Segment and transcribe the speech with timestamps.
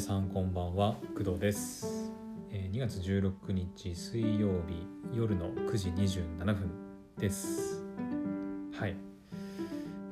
[0.00, 2.10] 皆さんこんばんは工藤です、
[2.50, 6.70] えー2月16日水曜日夜の9時27分
[7.18, 7.84] です。
[8.72, 8.96] はい。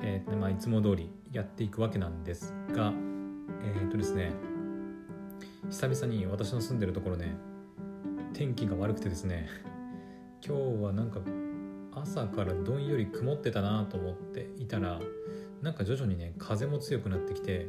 [0.03, 2.93] えーとまあいつも通りやっていくわけなんですが
[3.65, 4.33] えっ、とですね
[5.71, 7.35] 久々に私の住んでるところね
[8.35, 9.49] 天気が悪くてですね
[10.47, 11.21] 今日はなんか
[11.95, 15.01] 朝からどんより曇ってたなと思っていたら
[15.63, 17.69] なんか徐々にね風も強くなってきて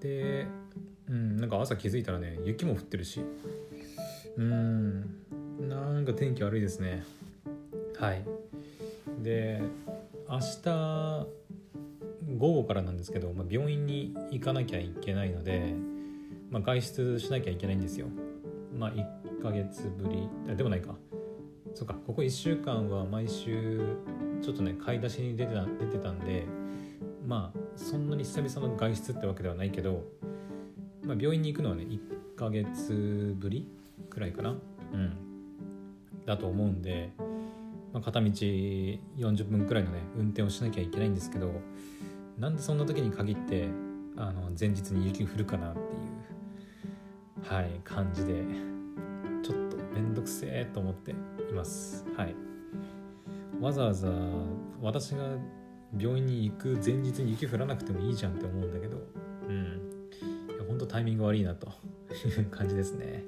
[0.00, 0.46] で
[1.08, 3.22] うんなんか朝気づいたらね雪も降ってるし。
[4.36, 5.00] うん
[5.68, 7.04] なんか天気悪いですね。
[7.98, 8.24] はい。
[9.22, 9.60] で
[10.28, 11.26] 明日
[12.36, 15.74] 午後からなんですけど、まあ、病院に行かなきゃいけないので、
[16.50, 18.06] まあ、外出しなきゃいけないんですよ。
[18.78, 20.56] まあ1ヶ月ぶり。
[20.56, 20.94] でもないか。
[21.74, 23.80] そうかここ1週間は毎週
[24.42, 26.44] ちょっとね買い出しに出てた出てたんで
[27.26, 30.04] まあそんなに久々の外出ってわけではないけど、
[31.08, 33.66] まあ、病院に行くのはね1ヶ月ぶり
[34.10, 34.50] くらいかな。
[34.50, 35.12] うん。
[36.26, 37.10] だと思うんで、
[37.94, 41.50] まあ、片道40分くらいのね運転をしなきゃいけないんですけど
[42.38, 43.68] なんでそんな時に限って
[44.16, 48.44] あの前日に雪降るかなっていうはい感じで
[49.42, 51.14] ちょっとめんどくせえと思ってい
[51.54, 52.04] ます。
[52.14, 52.34] はい。
[53.58, 54.08] わざわざ
[54.82, 55.24] 私が
[55.98, 58.98] 病院に行く前日に雪降らなくてもいいじゃんって思うんだけど
[60.88, 61.68] タイミング悪いなと。
[61.68, 63.24] い う感じですね。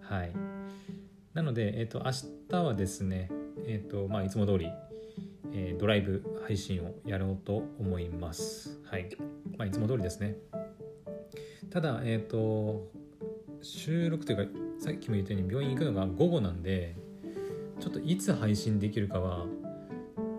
[0.00, 0.32] はい。
[1.34, 2.10] なので、えっと明
[2.50, 3.30] 日はですね
[3.66, 4.66] えっ、とまあいつも通り、
[5.52, 8.80] えードライブ配信をやろうと思います。
[8.84, 9.08] はい。
[9.56, 10.36] まあいつも通りですね。
[11.70, 12.90] ただえっ、と
[13.60, 16.96] 収録というかさっきも言ったように病院行くのが午後なんで
[17.78, 19.46] ちょっといつ配信できるかは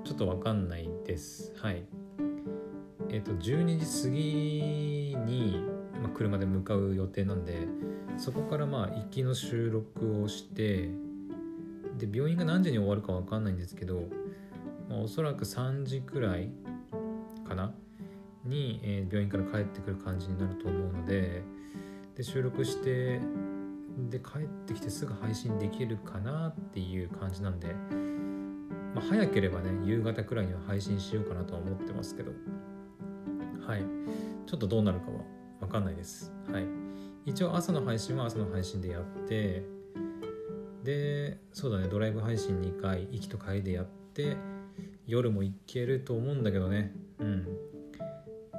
[0.03, 1.53] ちょっとわかんないです。
[1.57, 1.83] はい。
[3.09, 5.72] えっ、と12時過ぎに、
[6.13, 7.67] 車で向かう予定なんで
[8.17, 10.89] そこからまあ行きの収録をして
[11.97, 14.03] で病院が何時に終わるかわかんないんですけど、
[14.89, 16.49] まあ、おそらく3時くらい
[17.47, 17.73] かな？
[18.45, 21.43] に、えー病院から帰ってくる感じになると思うので
[22.15, 23.19] で収録して
[24.09, 27.67] で帰ってきてすぐ配信できるかなっていう感じなんで、
[28.95, 32.31] まあ、早ければね夕方くらいには配信しようかなとは思ってますけど。
[33.65, 33.83] はい。
[34.45, 35.19] ちょっとどうなるかは
[35.73, 36.31] かんないです。
[36.51, 36.65] はい。
[37.25, 39.63] 一応朝の配信は朝の配信でやって
[40.83, 41.87] でそうだね。
[41.87, 44.37] ドライブ配信2回行きと帰りでやって
[45.07, 46.93] 夜も行けると思うんだけどね。
[47.19, 47.47] うん。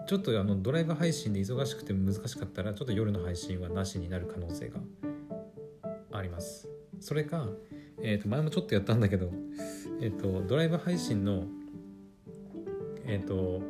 [0.06, 4.80] ちょっとあのドライブ配信で忙しくて難しかったらちょっと夜の配信はなしになる可能性が
[6.12, 6.68] あります。
[6.98, 7.46] それか、
[8.02, 9.30] えー、と前もちょっとやったんだけど、
[10.00, 11.44] えー、とドライブ配信の
[13.06, 13.62] えっ、と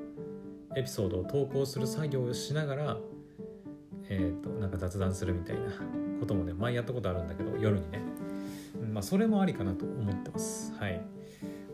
[0.77, 2.99] エピソードを投稿する作業をしながら
[4.09, 5.63] えっ、となんか雑談するみたいな
[6.21, 8.01] こともね前やったことあるんだけど夜にね。
[8.93, 10.73] まあそれもありかなと思ってます。
[10.79, 11.01] はい。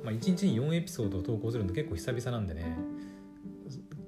[0.02, 2.78] まあ1日に4エピソードを投稿するの結構久々なんでね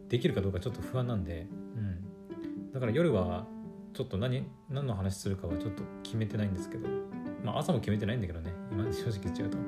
[0.08, 1.46] できるかどうかちょっと不安なんで、
[1.76, 3.46] うん、だから夜は
[3.92, 6.88] ちょっと何何の話するかはちょっと決めてないんですけど
[7.44, 9.58] まあ朝も決めてないんだけどね今正直言っちゃうと。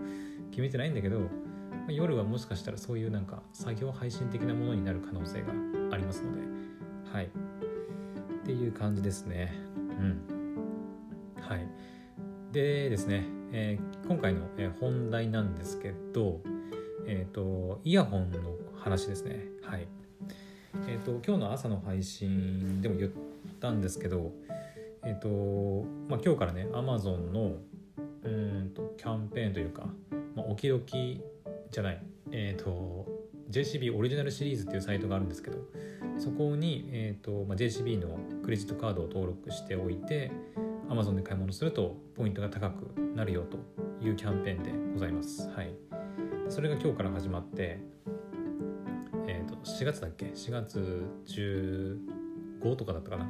[0.54, 5.48] 決めてないんだけど、ま夜はもしかしたらそういうなんか作業配信的なものになる可能性が
[5.90, 6.42] ありますので
[7.12, 7.28] はい。
[8.44, 9.54] っていう感じですね。
[9.78, 10.20] うん。
[11.40, 11.66] はい。
[12.52, 14.42] でですね、えー今回の、
[14.80, 16.42] 本題なんですけど
[17.06, 18.38] えっ、とイヤホンの
[18.76, 19.46] 話ですね。
[19.62, 19.88] はい。
[20.86, 23.10] えっ、と今日の朝の配信でも言っ
[23.60, 24.32] たんですけど
[25.02, 27.56] えっ、とまあ今日からね Amazon の
[28.24, 29.86] うんとキャンペーンというか、
[30.36, 31.22] まあ、おきどき
[31.70, 33.06] じゃないえっ、と
[33.50, 35.56] JCB オリジナルシリーズっていうサイトがあるんですけど
[36.18, 40.32] そこに、えーとまあ、JCB のクレジットカードを登録しておいて
[40.88, 43.58] Amazon で買い物するとポイントが高くなるよと
[44.04, 45.48] いうキャンペーンでございます。
[45.50, 45.74] はい、
[46.48, 47.80] それが今日から始まって、
[49.26, 53.28] えー、と4月だっけ？4月15とかだったかな？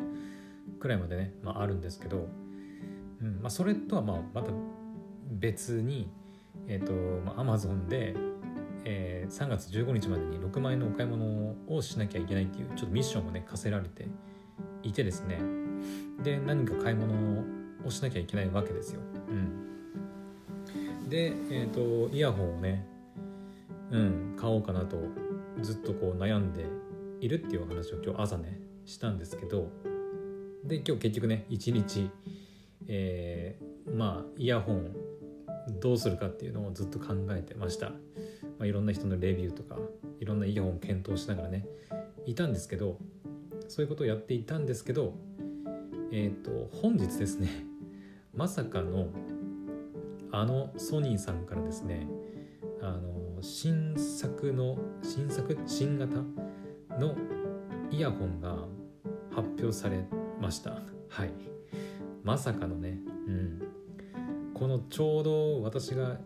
[0.79, 2.29] くらいまでね、まあ、あるんですけど、
[3.23, 4.53] うんまあ、それとはまあまた
[5.31, 6.11] 別に、
[6.67, 6.93] えーと
[7.25, 8.15] まあ、Amazon で、
[8.85, 14.07] えー3月15日までに6万円のお買い物をしなきゃいけないっていうちょっとミッションをね課せられて
[14.83, 15.39] いてですね。
[16.23, 17.43] で何か買い物
[17.85, 19.01] をしなきゃいけないわけですよ。
[19.29, 22.87] うん、で、えー、とイヤホンをね、
[23.91, 24.99] うん、買おうかなと
[25.61, 26.67] ずっとこう悩んで
[27.21, 29.71] いるっていう話を今日朝ねしたんですけど。
[30.65, 32.11] で今日結局ね一日、
[32.87, 34.95] えーまあイヤホン
[35.81, 37.93] どうするかっていうのをずっと考えてました、
[38.59, 39.77] まあ、いろんな人のレビューとか
[40.21, 41.67] いろんなイヤホンを検討しながらね
[42.27, 42.99] いたんですけど
[43.69, 45.15] そういうことをやっていたんですけど
[46.13, 47.49] えっ、ー、と本日ですね
[48.35, 49.09] まさかの
[50.31, 52.09] あのソニーさんからですね
[52.81, 55.57] あの新作の新作？
[55.67, 56.17] 新型？
[56.99, 57.15] の
[57.91, 58.57] イヤホンが
[59.31, 60.05] 発表され
[60.41, 60.83] ました。
[61.09, 61.31] はい。
[62.23, 62.99] まさかのね。
[63.27, 63.63] うん。
[64.55, 66.19] このちょうど私が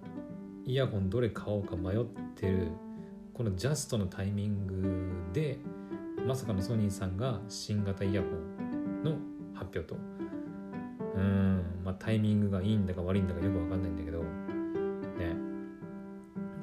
[0.68, 2.04] イヤホンどれ買おうか迷っ
[2.36, 2.68] てる。
[3.32, 5.58] このジャストのタイミングで
[6.26, 9.12] まさかのソニーさんが新型イヤホンの
[9.54, 9.96] 発表と。
[11.14, 14.18] うんまあタイミングがいいんだか悪いんだかよくわかんないんだけど。
[14.18, 14.26] ね。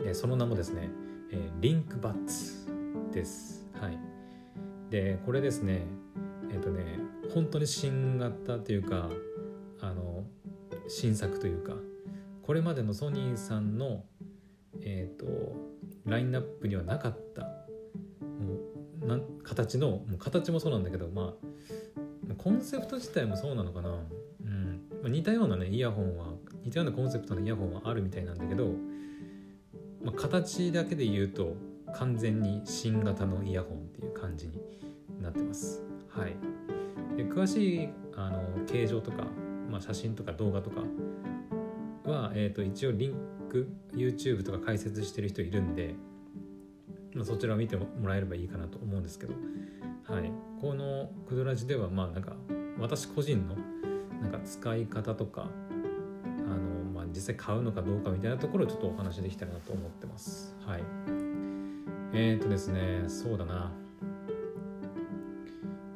[0.04, 0.88] でその名もですね、
[1.32, 2.70] えー、リンクバッツ
[3.12, 3.68] です。
[3.74, 3.98] はい。
[4.92, 5.82] でこれですね
[6.52, 7.00] えっ、ー、とね
[7.34, 9.10] 本当に新型というか
[9.82, 10.26] あの
[10.88, 11.74] 新作というか。
[12.46, 14.04] これまでのソニーさんの
[14.82, 15.26] えっ、ー、と
[16.06, 17.48] ラインナップにはなかったも
[19.02, 24.82] うな形のもう形もそうなんだけどまあコンセプト自体もそうなのかな、うん。
[25.02, 26.28] まあ、似たようなねイヤホンは
[26.64, 28.68] 似たようなコンセプトのイヤホンはあるみたいなんだけど、
[30.04, 31.56] まあ、形だけで言うと
[31.96, 34.60] 完全に新型のイヤホンっていう感じに
[35.22, 35.84] なってます。
[36.10, 36.36] はい、
[37.18, 39.26] で詳しいあの形状とか、
[39.70, 40.82] まあ、写真とか動画とか
[42.10, 43.16] は、えー、と一応リン
[43.50, 45.96] ク YouTube とか解説してる人いるんで、
[47.14, 49.34] まあ、そちらを見てもらえればいいかなと思うんですけど、
[50.08, 50.32] はい、
[50.62, 52.34] このクドラジではまあなんか
[52.80, 53.56] 私個人の
[54.22, 55.50] なんか使い方とか
[56.26, 60.56] あの、まあ、実際買うのかどうかみたいなところをちょっとお話できたらなと思ってます。
[60.66, 60.84] はい、
[62.14, 63.72] えっ、ー、とですねそうだな。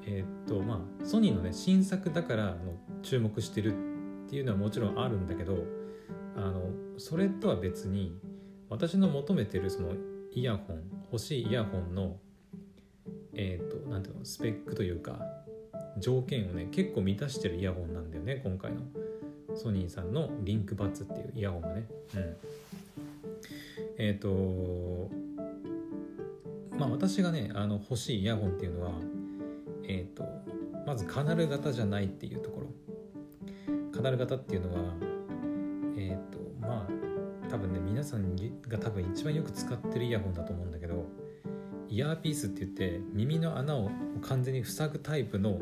[0.05, 2.55] えっ、ー、とまあソニーのね新作だからの
[3.03, 3.73] 注目してる
[4.25, 5.78] っていうのはもちろんあるんだけど
[6.35, 8.17] あのそれとは別に
[8.69, 9.93] 私の求めてるその
[10.33, 12.17] イヤホン欲しいイヤホンの
[13.33, 15.19] えっ、ー、と何ていうのスペックというか
[15.97, 18.81] 条件をね結構満たしてるイヤホンなんだよね今回の。
[19.55, 21.85] ソニーさんのリンクバッツっていうイヤホンがね。
[22.15, 22.37] うん。
[23.97, 25.09] えっ、ー、と
[26.77, 28.91] まあ私がねあの欲しいイヤホンっていうのは
[29.83, 30.23] えっ、ー、と
[30.85, 32.67] まずカナル型じゃないっていうところ。
[33.91, 34.93] カナル型っていうのは
[35.99, 41.05] えっ、ー、とまあ多分ね皆さんが多分一番よく使ってるイヤホンだと思うんだけど
[41.89, 43.89] イヤーピースって言って耳の穴を
[44.21, 45.59] 完全に塞ぐタイプの、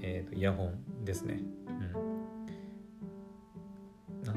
[0.00, 0.70] えーと、イヤホ
[1.00, 1.40] ンですね。
[1.66, 1.72] う
[4.22, 4.36] ん、なん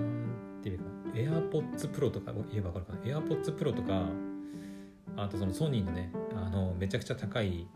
[0.64, 4.10] ていうか AirPods Pro とか言えば分かるかな？AirPods Pro とか
[5.16, 7.68] あとそのソニーのねあのめちゃくちゃ高い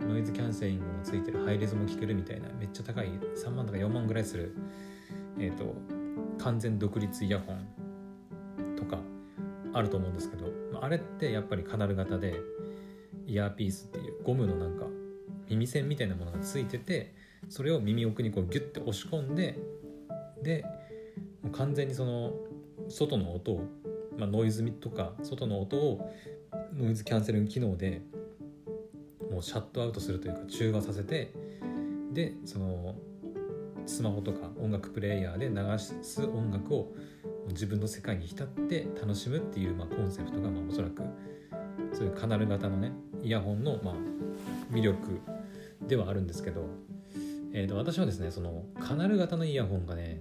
[0.00, 4.56] ノイズキャンセリングもついてるハイレゾも聞けるみたいなめっちゃ高い3万とか4万ぐらいする
[5.38, 5.99] えっ、ー、と
[6.42, 8.98] 完全独立イヤホンとか
[9.72, 10.46] あると思うんですけど
[10.80, 12.40] あれってやっぱりカナル型で
[13.26, 14.86] イヤーピースっていうゴムのなんか
[15.48, 17.14] 耳栓みたいなものがついてて
[17.48, 19.58] それを耳奥にこうギュッて押し込んで
[20.42, 20.64] で
[21.42, 22.32] もう完全にその
[22.88, 23.64] 外の音を、
[24.18, 26.12] まあ、ノイズとか外の音を
[26.74, 28.02] ノイズキャンセリング機能で
[29.30, 31.32] もうシャットアウトするというか中和させて
[32.12, 32.94] でその
[33.86, 36.92] スマホとか音楽プレーヤーで流す音楽を
[37.48, 41.02] 自分の世界に浸って楽しむっていう、まあ、コンセプトが、まあ、おそらく
[41.92, 42.92] そういうカナル型のね
[43.22, 43.94] イヤホンの、まあ、
[44.72, 45.20] 魅力
[45.86, 46.66] ではあるんですけど、
[47.52, 50.20] えー、と私はですねそのカナル型のイヤホンがね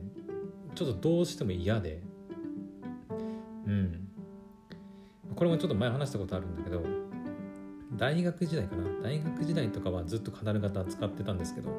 [0.75, 2.01] ちょっとどうしても嫌で
[3.67, 4.09] うん。
[5.35, 6.83] これもちょっと前話したことあるんだけど
[7.93, 11.69] 大学時代かな大学時代とかはずっとカナル型使ってたんですけど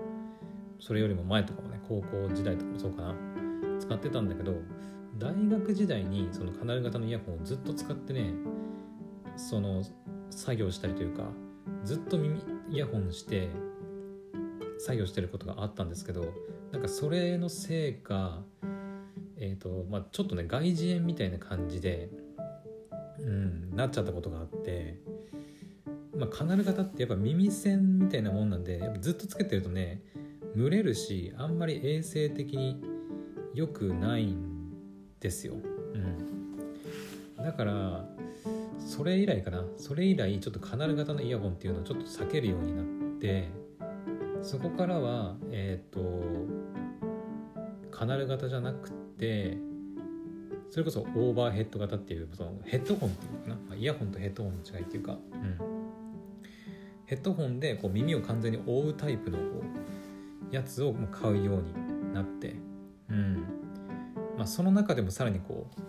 [0.81, 3.15] それよりも前とかもね高校時代とかもそうかな。
[3.81, 4.55] 使ってたんだけど
[5.19, 8.33] 大学時代にそのカナル型のイヤホンをずっと使ってね
[9.37, 9.83] その
[10.31, 11.25] 作業したりというか
[11.85, 13.49] ずっと耳イヤホンして
[14.79, 16.33] 作業してることがあったんですけど
[16.73, 18.43] なんかそれのせいか
[19.37, 22.11] えっ、ー、とまあちょっとね外耳炎みたいな感じで
[23.19, 25.01] うんなっちゃったことがあって
[26.17, 30.03] まあ、カナル型ってやっぱ耳栓みたいなもんなんでやっぱずっとつけてるとね
[30.57, 32.83] 蒸れるしあんまり衛生的に
[33.55, 34.71] 良くないん
[35.21, 35.55] ですよ、
[37.37, 38.05] うん、だから
[38.79, 39.65] それ以来かな。
[39.77, 42.87] それ以来ちょっとカナル型のイヤホンっていうのをちょっと避けるようになっ
[43.21, 43.49] て
[44.43, 46.01] そこからはえっ、ー、と
[47.91, 49.59] カナル型じゃなくて
[50.71, 55.59] それこそオーバーヘッド型っていうそのヘッドホンっていうのかな、イヤホンとヘッドホンの違いっていうか、うん、
[57.07, 59.80] ヘッドホンでこう耳を完全に覆うタイプのこう
[60.51, 62.57] やつを買うようになって、
[63.09, 63.37] うん。
[64.37, 65.81] まあ、その中でもさらにこう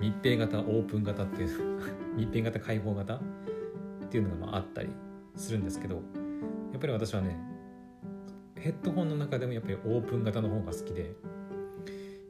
[0.00, 1.80] 密閉型オープン型っていう
[2.16, 3.20] 密閉型開放型っ
[4.08, 4.88] ていうのがまああったり
[5.36, 6.00] するんですけどや
[6.78, 7.38] っぱり私はね
[8.54, 11.14] ヘッドホンの中でもやっぱりオープン型の方が好きで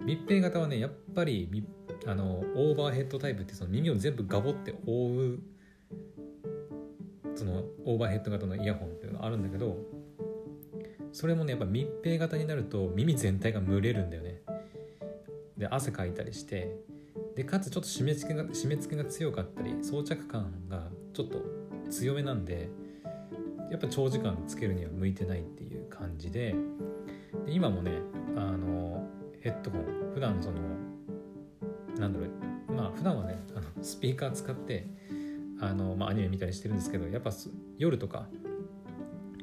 [0.05, 1.65] 密閉型はねやっぱり
[2.07, 5.39] あのオーバーヘッドタイプってその耳を全部ガボって覆う
[7.35, 9.77] そのオーバーヘッド型のイヤホンっていうのがあるんだけど
[11.13, 14.43] それもねやっぱ密閉型になると耳全体が蒸れるんだよね。
[15.57, 16.77] で汗かいたりして
[17.35, 21.43] でかつちょっと締め付けが締め付けが強かったり装着感がちょっと
[21.91, 22.69] 強めなんで
[23.71, 26.55] やっぱ長時間つけるには向いてないっていう感じで
[27.45, 27.93] で今もね
[28.37, 29.07] あの
[29.41, 29.85] ヘッドホン
[30.15, 30.59] 普段その
[31.99, 34.87] なんだろうまあ普段はねあのスピーカー使って
[35.61, 37.31] あの、まあ、アニメ見たりしてるんですけどやっぱ
[37.77, 38.29] 夜とか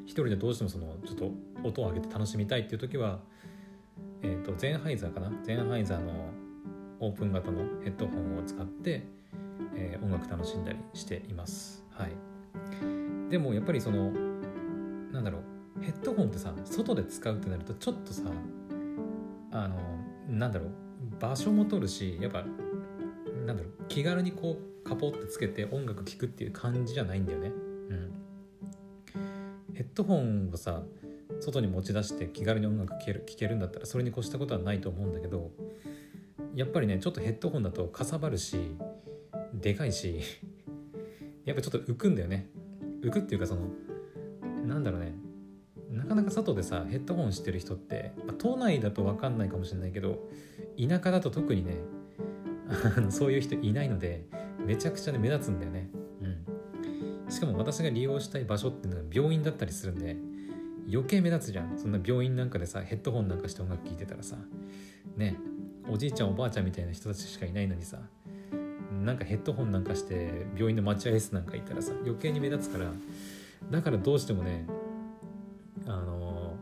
[0.05, 1.31] 一人でどうしてもそのちょっと
[1.63, 3.19] 音を上げて楽しみたいっていう時は、
[4.21, 5.31] えーと、ゼンハイザーかな？
[5.43, 6.29] ゼンハイザーの
[6.99, 9.03] オープン型のヘッドホンを使って、
[9.75, 11.83] えー、音楽楽しんだりしています。
[11.91, 12.11] はい、
[13.29, 14.11] でもやっぱりその
[15.11, 15.39] なんだろ
[15.79, 18.23] うヘッドホンってさ外で使うってなるとちょっとさ
[19.51, 19.75] あの
[20.29, 20.69] なんだろう
[21.19, 22.43] 場所も取るしやっぱ
[23.45, 27.51] なんだろう気軽にこうカポってつけて音楽聴くっていう感じじゃないんだよね。
[29.75, 30.83] ヘッドホンをさ
[31.41, 35.51] 外に持ち出して気軽に音楽聴ける聴けるんだったらそれに越したことはないと思うんだけど
[36.55, 38.57] やっぱりねちょっとヘッドホンだとかさばるし
[39.53, 40.21] でかいし
[41.43, 42.49] やっぱちょっと浮くんだよね。
[43.01, 43.69] 浮くっていうかその
[44.65, 45.13] なんだろうね。
[45.91, 50.27] なかなか外でさヘッドホンしてる人って、まあ、都内だと分かんないかもしれないけど
[50.77, 51.75] 田舎だと特にね
[53.09, 54.25] そういう人いないので
[54.65, 55.89] めちゃくちゃね目立つんだよね。
[57.35, 60.15] しかも私が利用したい場所っていうのは病院だったりするんで
[60.89, 61.77] 余計目立つじゃん。
[61.77, 64.37] そんな病院なんかでさヘッドホンなんかして音楽聴いてたらさ
[65.17, 65.35] ね
[65.89, 67.97] おじいちゃんおばあちゃんみたいな人たちしかいないのにさ
[69.03, 72.91] なんかヘッドホンなんかして病院の待合室なんか行ったらさ余計に目立つから
[73.69, 74.65] だからどうしてもね
[75.85, 76.55] あの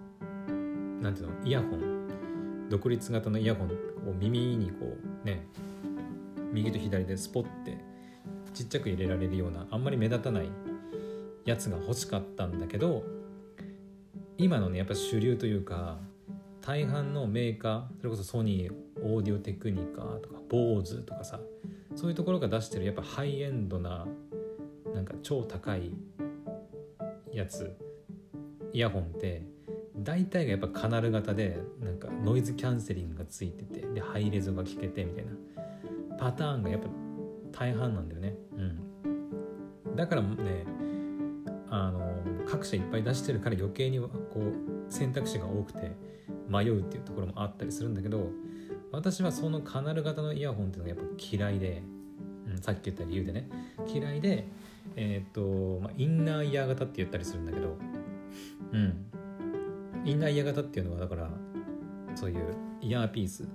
[1.02, 3.68] なんていうのイヤホン独立型のイヤホン
[4.10, 5.46] を耳にこうね
[6.52, 7.78] 右と左でスポッて
[8.54, 10.50] ちっちゃく入れられるようなあんまり目立たない
[11.46, 13.04] やつが欲しかったんだけど
[14.38, 15.98] 今のねやっぱ主流というか
[16.62, 21.40] 大半のメーカーそれこそソニーオーディオテクニカとか BOSE とかさ
[21.96, 24.08] そういうところが出してるやっぱハイエンドな
[24.94, 25.92] なんか超高い
[27.32, 27.76] やつ
[28.72, 29.44] イヤホンって
[29.98, 35.32] 大体がやっぱカナル型でなんかノイズキャンセリングがついててでハイレゾが聞けてみたいな
[36.18, 36.88] パターンがやっぱ
[37.54, 38.36] 大半なんだよね。
[39.86, 39.96] うん。
[39.96, 40.66] だからね
[41.70, 42.14] あの
[42.46, 45.92] 各社いっぱい出してるから余計にこう選択肢が多くて
[46.50, 48.30] 迷うっていうところもあったりするんだけど
[48.92, 51.82] 私はそのカナル型のイヤホンっていうのがやっぱ嫌いで、
[52.48, 53.50] うん、さっき言った理由でね。
[53.88, 54.48] 嫌いで
[54.96, 57.78] えっ、と、まあ、インナーイヤー型って言ったりするんだけど
[58.72, 59.06] うん。
[60.06, 61.30] インナーイヤー型っていうのはだから
[62.16, 63.48] そういうイヤーピース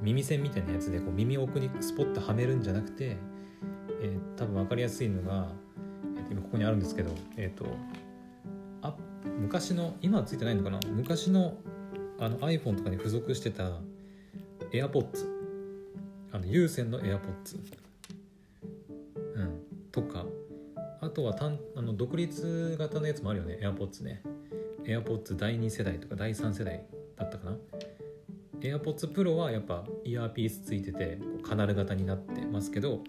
[0.00, 3.16] 耳栓みたいなやつでこう耳奥にスポッとはめるんじゃなくて、
[4.04, 5.48] えー、多分分かりやすいのが、
[6.16, 7.66] えー、今ここにあるんですけどえっ、ー、と
[8.82, 8.94] あ
[9.40, 10.78] 昔の今はついてないのかな？
[10.90, 11.54] 昔の
[12.20, 13.70] あの iPhone とかに付属してた
[14.70, 15.26] AirPods
[16.32, 17.58] あの有線の AirPods、
[19.36, 20.24] うん、とか。
[21.00, 23.58] あとは単あの独立型のやつもあるよね。
[23.60, 24.22] AirPods ね。
[24.84, 27.56] AirPods 第2世代とか第3世代だったかな
[28.60, 33.00] ？AirPods Pro はやっぱイヤーピースついててカナル型になってますけど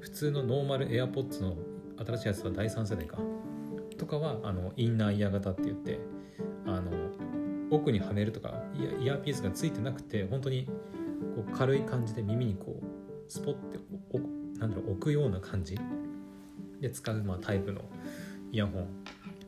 [0.00, 1.56] 普通のノーマル AirPods の
[2.04, 3.18] 新しいやつは第3世代か。
[3.96, 5.98] とかはあのインナーイヤー型って言って
[6.66, 6.92] あの
[7.70, 8.62] 奥にはめるとか
[9.00, 10.66] イヤーピースがついてなくて本当に
[11.34, 13.78] こう軽い感じで耳にこうスポッて
[14.58, 15.78] なんだろう置くような感じ。
[16.80, 17.80] で使う、まあ、タイプの
[18.52, 18.88] イヤホン、ま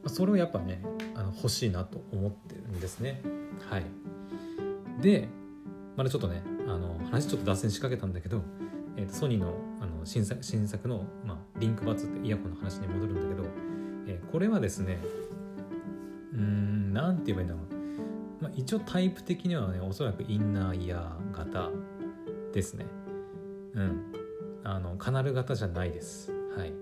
[0.06, 0.82] あ、それをやっぱね
[1.14, 3.22] あの欲しいなと思ってるんですね。
[3.68, 3.84] はい。
[5.00, 5.28] で
[5.96, 8.42] まだちょっとねあの話ちょっと脱線しかけたんだけど、
[8.96, 13.48] えー、とソニーのあの新作新作の、まあ、リンクバツってイヤホンの話に戻るんだけど、
[14.06, 14.98] えー、これはですね
[16.32, 18.42] うんなんて言えばいいんだろう。
[18.42, 21.70] まあ、一応タイプ的にはねおそらくインナーイヤー型
[22.52, 22.86] ですね。
[23.74, 24.12] うん。
[24.64, 26.32] あのカナル型じゃないです。
[26.56, 26.72] はい。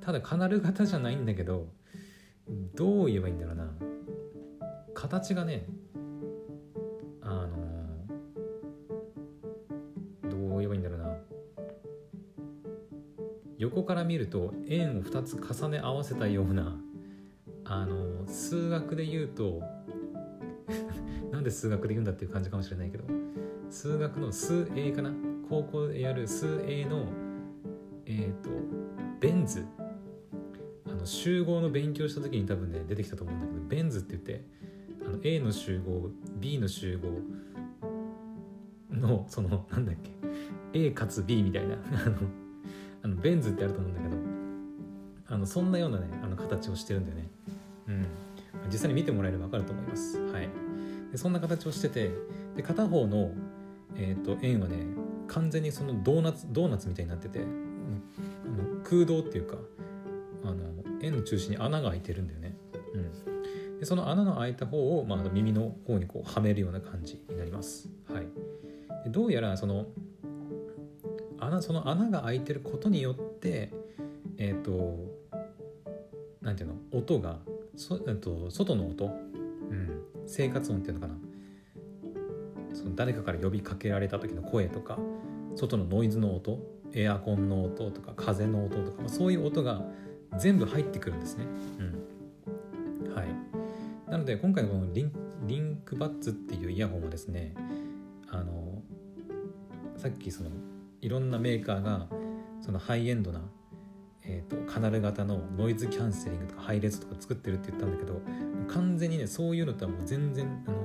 [0.00, 1.68] ただカナル型じゃないんだけど
[2.74, 3.70] どう言えばいいんだろうな。
[4.94, 5.66] 形がね
[7.22, 7.56] あの
[10.28, 10.99] どう言えばいいんだろう
[13.60, 16.80] 横から見ると円を2つ重ね合わせたような
[17.66, 19.62] あの数学で言うと
[21.30, 23.04] なんで数学で言うんだっていう感じかもしれないけど
[23.68, 25.12] 数学の数 A かな？
[25.50, 27.04] 高校でやる数 A の
[28.06, 28.48] えっ、ー、と
[29.20, 29.62] ベン図。
[30.86, 34.44] あの集合の勉強した時に多分ね出てきたと思うんだけどベン図って言って
[35.06, 37.20] あの A の集合 B の集合
[38.90, 40.10] のそのなんだっけ
[40.72, 41.74] ？A かつ B みたいな
[42.06, 42.16] あの
[43.02, 44.16] あのベン図ってあると思うんだけど
[45.34, 47.28] あのそんなようなねあの形をしてるんだよね。
[47.88, 48.06] うん
[48.70, 50.18] 実際に見てもらえれば分かると思います。
[50.18, 50.48] はい、
[51.10, 52.10] でそんな形をしてて
[52.56, 53.32] で片方の、
[53.96, 54.76] えーと、円はね
[55.28, 59.56] 完全にそのドーナツドーナツみたいになってて、あの空洞っていうか
[60.44, 60.56] あの
[61.02, 62.56] 円の中心に穴が開いてるんだよね。
[62.94, 67.88] うん、でその穴の開いた方を、まあ、耳の方にこうはめるような感じになります。
[68.12, 68.26] はい、
[69.04, 69.86] でどうやらその
[71.40, 73.72] 穴その穴が開いてることによって
[74.38, 74.98] えっ、ー、と
[76.42, 76.74] なんていうの？
[76.92, 77.38] 音が
[77.76, 81.14] そ、えっと、外の音、うん、生活音っていうのかな？
[82.72, 84.98] その誰かから呼びかけられた時の声とか
[85.56, 86.58] 外のノイズの音？
[86.92, 89.82] エアコンの音とか風の音とかそういう音が
[90.38, 91.44] 全部入ってくるんですね。
[93.06, 93.26] うん、はい。
[94.10, 95.12] なので今回のこのリン
[95.46, 97.54] リンクバッツっていうイヤホンはですね
[98.28, 98.82] あの
[99.96, 100.50] さっきその
[101.00, 102.06] いろんなメーカーが
[102.60, 103.40] そのハイエンドな
[104.22, 108.20] えーと、カナル型のノイズキャンセリングとか配列とか作ってるって言ったんだけど
[108.68, 110.76] 完全にねそういうのとはもう全然あの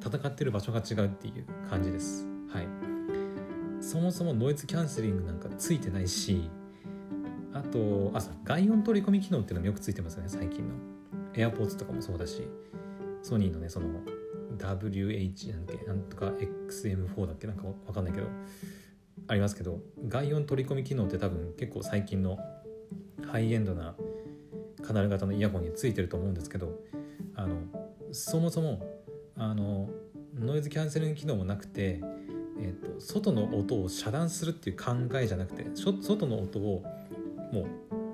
[0.00, 2.26] 戦ってる場所が違うっていう感じです。
[2.48, 2.68] はい。
[3.80, 6.48] そもそもノイズキャンセリングなんかついてないし
[7.52, 10.74] あとあ外音取り込み機能っていうのもよくついてますよね最近の。
[11.34, 12.48] AirPods とかもそうだし
[13.22, 13.88] ソニーのねその
[14.56, 16.32] WH なんだっけなんとか
[16.68, 17.46] XM4 だっけ？
[17.48, 18.28] なんかわかんないけど。
[19.28, 22.38] ありますけど外音取り込み機能って多分結構最近の
[23.26, 23.94] ハイエンドな
[24.86, 26.78] カナル型のイヤホンについてると思うんですけど
[27.34, 27.56] あの
[28.12, 28.86] そもそも
[29.36, 29.90] あの
[30.38, 32.00] ノイズキャンセリング機能もなくて、
[32.60, 36.84] えーと、外の音を遮断するっていう考えじゃなくて外の音を
[37.52, 37.66] もう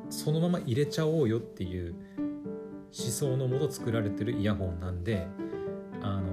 [0.08, 1.94] そのまま入れちゃおうよっていう
[2.96, 5.26] 思想のもと作られてるイヤホンなんで
[6.02, 6.32] あの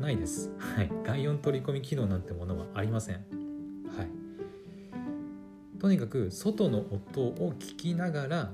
[0.00, 3.37] ないです、はい、外音取り込み機能なんてものはありません。
[5.80, 8.50] とにかく外の音を聞きながら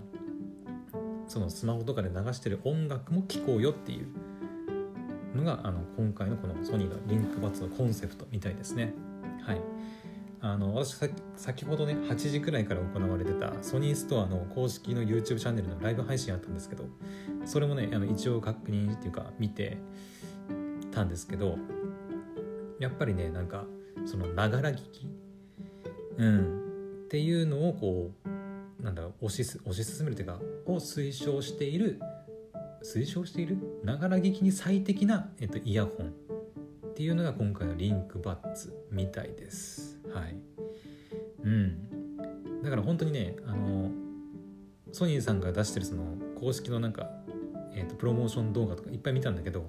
[1.27, 8.93] そのスマホとかで流してる音楽も聴こうよっていうのがあの今回のこのソニーのリンクバツのコンセプトみたいですね。
[9.43, 9.61] はい。
[10.41, 10.97] あの私
[11.37, 16.85] 先ほどね8時くらいから行われてたソニーストアの公式の YouTube チャンネルのライブ配信あったんですけど
[17.47, 19.79] それもねあの一応確認っていうか見て
[20.93, 21.57] たんですけど
[22.79, 23.65] やっぱりねなんか
[24.05, 25.09] そのながら聞き？
[26.19, 26.64] うん。
[27.15, 28.11] っていうのをこ
[28.81, 32.01] うなんだ推し推し進めるというかを推奨している
[32.83, 40.01] 推奨しているながら聞きに最適な、えっと、イヤホンっていうのが今回のリンクバッツみたいです。
[40.13, 40.37] はい。
[41.45, 42.63] うん。
[42.65, 43.93] だから本当にねあの
[44.91, 47.09] ソニーさんが出してるその公式のなんか、
[47.77, 49.65] えーと、プロモーション動画とかいっぱい見たんだけど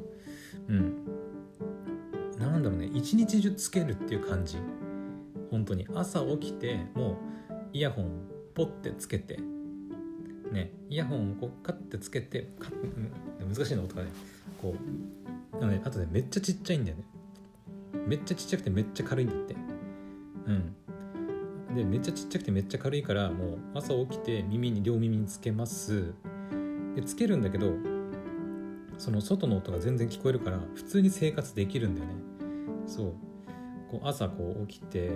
[0.67, 1.05] うん。
[2.39, 4.57] なんだろうね一日中つけるっていう感じ。
[5.51, 5.87] 本当に。
[5.93, 7.15] 朝起きてもう
[7.73, 9.39] イヤホンポッてつけて。
[10.51, 10.71] ね。
[10.89, 12.49] イヤホンをこうカッてつけて、
[13.39, 14.09] 難しいの音がね。
[14.61, 14.75] こ
[15.53, 17.03] うあのねあとねめっちゃちっちゃいんだよね。
[18.07, 19.55] めっちゃちっちゃくてめっちゃ軽いんだって。
[20.47, 20.75] うん。
[21.75, 26.13] でめっちゃちっちゃくてめっちゃ軽いからもう朝起きて耳に両耳につけます。
[26.95, 27.73] でつけるんだけど
[28.97, 32.13] その外の音が全然聞こえるから普通に生活できるんだよね。
[32.87, 33.13] そう。
[33.89, 35.11] こう朝こう起きて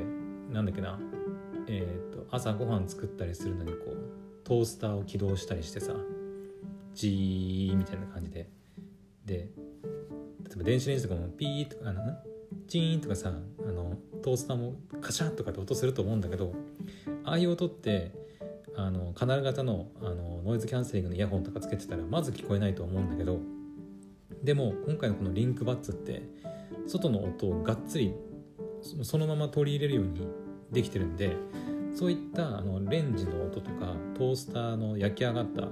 [0.52, 1.00] なんだっけな。
[1.72, 5.94] えーと、朝ごはん作ったりするのにこうトースターを起動したりしてさ
[6.96, 8.50] ジーみたいな感じで。
[9.26, 12.02] で例えば電子レンジとかもピーとかあの
[12.68, 16.54] チーンとかさあのトースターもカシャッとかって音すると思うんだけど
[17.24, 18.12] ああいう音って
[18.76, 23.40] あのカナル型のあのノイズキャンセリングのイヤホンとかつけてたらまず聞こえないと思うんだけど
[24.44, 26.24] でも今回のこのリンクバッツって
[26.88, 28.14] 外の音をがっつり
[28.82, 30.28] そのまま取り入れるように
[30.72, 31.36] できてるんで
[31.96, 35.68] そういったあのレンジの音とかトースターの焼き上がった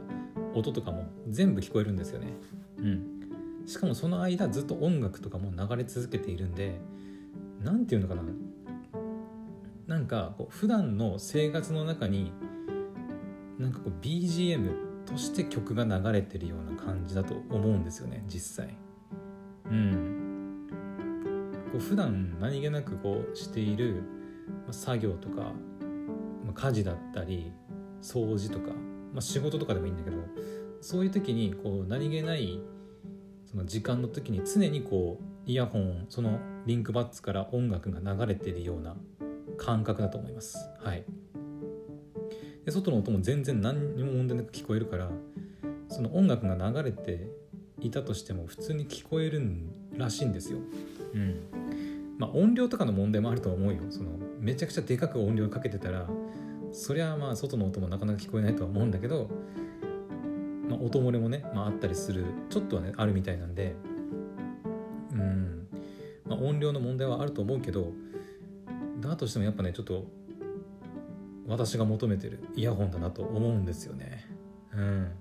[0.54, 2.34] 音とかも全部聞こえるんですよね。
[2.80, 3.30] うん、
[3.66, 6.80] しかもその間ずっと音楽とかも流れ続けているんで
[7.64, 8.24] 何て言うのかな
[9.88, 12.32] なんかこう普段の生活の中に
[13.58, 18.76] なんかこう BGM として曲が流れてるような感じだと思うんですよね実際。
[19.70, 20.27] うん。
[21.78, 24.02] こう普段何気なくこうしている
[24.72, 25.54] 作業とか
[26.56, 27.52] 家事だったり
[28.02, 28.72] 掃除とか、
[29.14, 30.18] まあ、仕事とかでもいいんだけど
[30.82, 32.60] そういう時にこう何気ない
[33.46, 38.96] その時間の時に常にこうイヤホンそのリンクバッツから音楽が流れているような
[39.58, 40.58] 感覚だと思います。
[40.84, 41.06] はい、
[42.66, 45.10] で外の音も全然何にも問題なく聞こえるから
[45.90, 47.28] その音楽が流れて
[47.80, 49.42] いたとしても普通に聞こえる
[49.96, 50.60] らしいんですよ。
[51.14, 51.42] うん。
[52.18, 53.80] まあ、音量とかの問題もあると思うよ。
[53.90, 56.08] そのめちゃくちゃでかく音量かけてたら
[56.72, 59.30] そりゃまあ外の音もなかなか聞こえないとは思うんだけど、
[60.70, 63.76] まあ、音漏れもね、まあ、あったりするちょっとはねあるみたいなんで
[65.12, 65.68] うん、
[66.26, 67.94] まあ、音量の問題はあると思うけど
[69.00, 70.06] だとしてもやっぱねちょっと
[71.48, 74.28] 私が求めてるイヤホンだなと思うんですよね。
[74.74, 75.12] うん。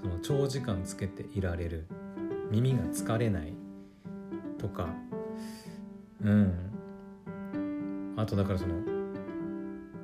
[0.00, 1.86] その長時間つけていられる。
[2.50, 3.52] 耳が疲れない。
[4.60, 4.88] とか。
[6.22, 6.70] うん。
[8.16, 8.74] あとだからその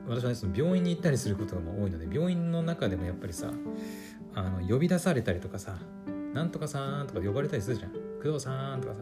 [0.08, 3.50] 私はねその病院に行ったりすることが多いので病院の中でもやっぱりさ
[4.34, 5.78] あの呼び出されたりとかさ
[6.32, 7.92] 「なんとかさん」とか呼ばれたりするじゃん
[8.22, 9.00] 「工藤さん」とかさ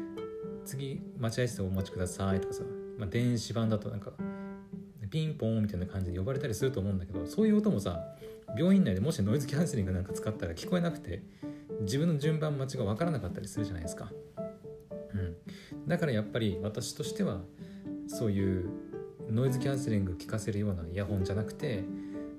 [0.64, 2.62] 「次待合室お待ちください」とかさ、
[2.98, 4.12] まあ、電子版だとなんか
[5.10, 8.02] ピンポンみたいな感じで呼ばれたりすると思うんだけどそういう音もさ
[8.56, 11.22] 病院内でもしノイズキャンセリングなんか使ったら聞こえなくて
[11.82, 14.10] 自分の順番待ちが分からなかったりするじゃないですか。
[15.86, 17.40] だからやっぱり私としては
[18.06, 18.70] そういう
[19.30, 21.84] ノイズキャンセリング聞かせるようなイヤホンじゃなくて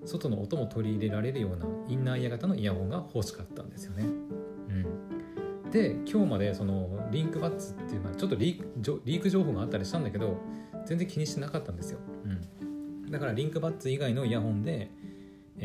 [0.05, 4.03] 外の音も取り入れられるようなインナーイヤ型のイヤホンが欲しかったんですよね。
[4.03, 10.37] うん、で今日までそのリンクバッツっていうのはちょっとリーク情報があったりしたんだけど
[10.85, 11.99] 全然気にしてなかったんですよ。
[12.25, 14.91] うん、だからリンクバッツ以外のイヤホンで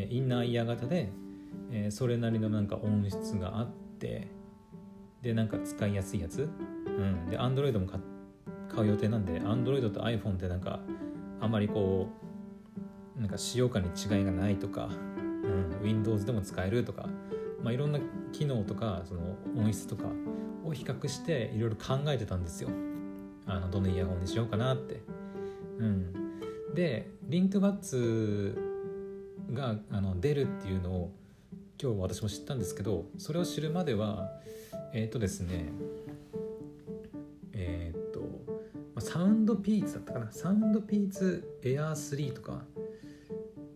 [0.08, 1.10] インナーイヤ型で
[1.90, 4.28] それなりのなんか音質があって
[5.22, 6.48] でなんか使いやすいやつ、
[6.98, 7.86] うん、で Android も
[8.68, 10.80] 買う予定なんで Android と iPhone ってなんか
[11.40, 12.08] あんまりこ
[13.16, 17.08] うなんか使用感に違いがないとか、うん、Windows でも使えるとか、
[17.62, 18.00] まあ、いろんな
[18.32, 20.04] 機能とかその音質とか
[20.64, 22.68] を比較していろいろ考えてたんですよ。
[23.46, 25.00] あのどのイヤホンにしようかなって、
[25.78, 28.58] うん、でリンクバッツ
[29.52, 31.12] があの出るっていうのを
[31.82, 34.28] 今日私も知ったんですけどそれを知るまでは
[34.92, 35.70] えっ、ー、とですね
[37.58, 40.32] えっ、ー、とサウンドピーツだったかな。
[40.32, 42.64] サウンドピーツエアー3とか。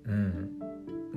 [0.04, 0.58] うん。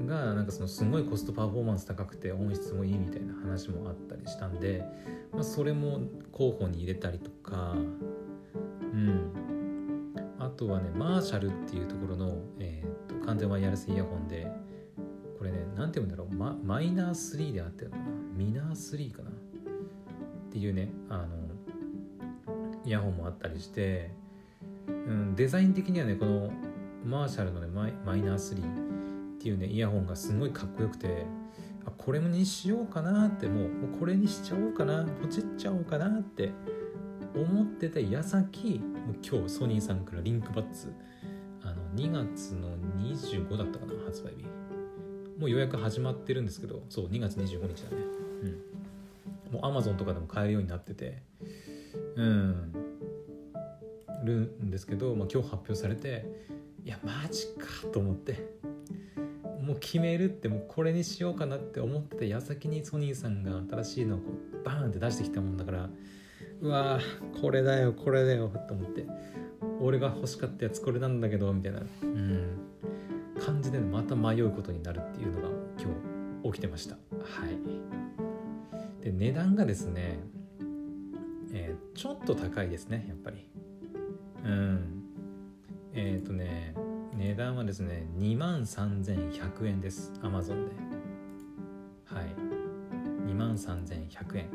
[0.06, 4.84] がなんかそのすごいコストパフォーマンス高くて音質もいいみたいな話もあったりしたんで、
[5.32, 6.01] まあ、それも
[6.32, 7.73] 候補に入れたりとか。
[7.73, 9.32] うん。
[10.39, 14.47] あとはねマーシャルっていうところの、えーと、完全ワイヤレスイヤホンで
[15.39, 16.36] これね何て言うんだろう。
[16.36, 18.10] ママイナー3であってるのかな。
[18.36, 19.30] ミナー3かな。
[19.30, 19.34] っ
[20.51, 21.45] ていうねあの
[22.86, 24.12] イヤホンもあったりして、
[24.88, 26.52] うん、デザイン的にはねこの
[27.04, 31.26] マーシャルのねマイマイナー3っていうねイヤホンがすごいかっこよくて
[31.86, 36.52] あこれにしようかなってもうもうこれにしちゃおうかなポチっちゃおうかなって
[37.36, 38.82] 思ってた矢先
[39.24, 40.91] 今日ソニーさんからリンクバッツ
[41.63, 42.69] あの2月の
[43.00, 44.45] 25だったかな発売日。
[45.39, 48.04] もう予約始まってるんですけどそう2月25日だね。
[48.43, 49.60] うん。
[49.60, 51.21] もう Amazon とかでも買えるようになってて
[52.15, 52.73] うん。
[54.23, 56.25] るんですけど、まあ、今日発表されて
[56.84, 58.56] いやマジかと思って。
[59.62, 64.25] もう決めるってもうこれにしようかなって思ってた矢先にソニーさんが新しいのをこ
[64.62, 65.89] うバーンって出してきたもんだから
[66.62, 66.99] うわ
[67.41, 69.08] これだよこれだよと思って。
[69.82, 72.58] 俺が欲しかったやつこれなんだけどみたいな、うん、
[73.39, 75.91] 感じでまた迷うことになるっていうのが今
[76.43, 76.95] 日起きてました。
[76.95, 76.99] は
[79.01, 79.04] い。
[79.04, 80.19] で値段がですね、
[81.96, 83.48] ちょっと高いですねやっぱり。
[84.44, 85.04] うん。
[85.94, 86.76] えっ、ー、とね
[87.16, 90.76] 値段はですね2万3100円です Amazon で。
[92.06, 92.36] はい。
[93.26, 94.50] 2万3100円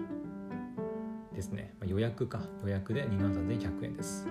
[1.35, 2.43] ですね、予約か。
[2.63, 4.27] 予約で2万3100円です。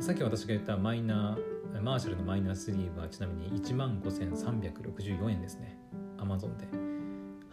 [0.00, 5.78] さっき私が言ったマイナーマーシャルのマイナースリーはちなみに1万5364円ですね。
[6.18, 6.66] Amazon で。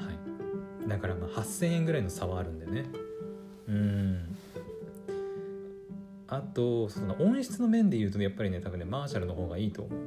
[0.04, 0.12] は
[0.86, 0.90] い。
[0.90, 2.86] だからまあ8000円ぐらいの差はあるんでね。
[3.68, 4.33] うん。
[6.54, 10.00] とその音質の面で言うとやっぱりね多分ねマーシャルの方がいいと思う。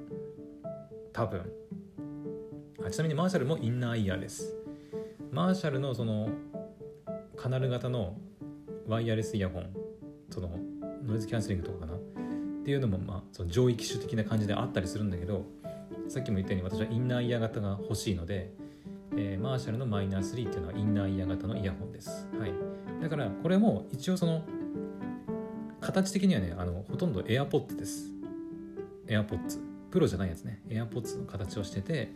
[1.13, 1.43] 多分。
[2.85, 4.55] あちなみにマーシャルもインナーイヤーです。
[5.33, 6.29] マーシャルのその
[7.37, 8.17] カナル型の
[8.87, 9.69] ワイヤレスイヤホン
[10.31, 10.51] その
[11.05, 11.97] ノイズキャンセリングとかかな。
[12.67, 15.45] っていうのも、まあ、その上位機種的な感じであったりするんだけど
[16.09, 18.51] さっきも言ったように私はインナーイヤー型が欲しいので、
[19.17, 22.53] えー、マーシャルのマイナー3っていうのはインナーイヤー型のイヤホンです、はい、
[23.01, 24.43] だからこれも一応その
[25.87, 28.11] 形的にはねあのほとんど AirPods です。
[29.07, 30.61] AirPods プロじゃないやつね。
[30.69, 32.11] AirPods の形をしてて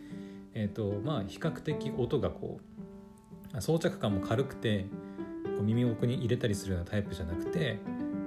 [0.53, 2.59] えっ、ー、とまあ比較的音がこ
[3.53, 4.85] う装着感も軽くて
[5.43, 7.79] こう耳奥に入れたりするようなタイプじゃなくて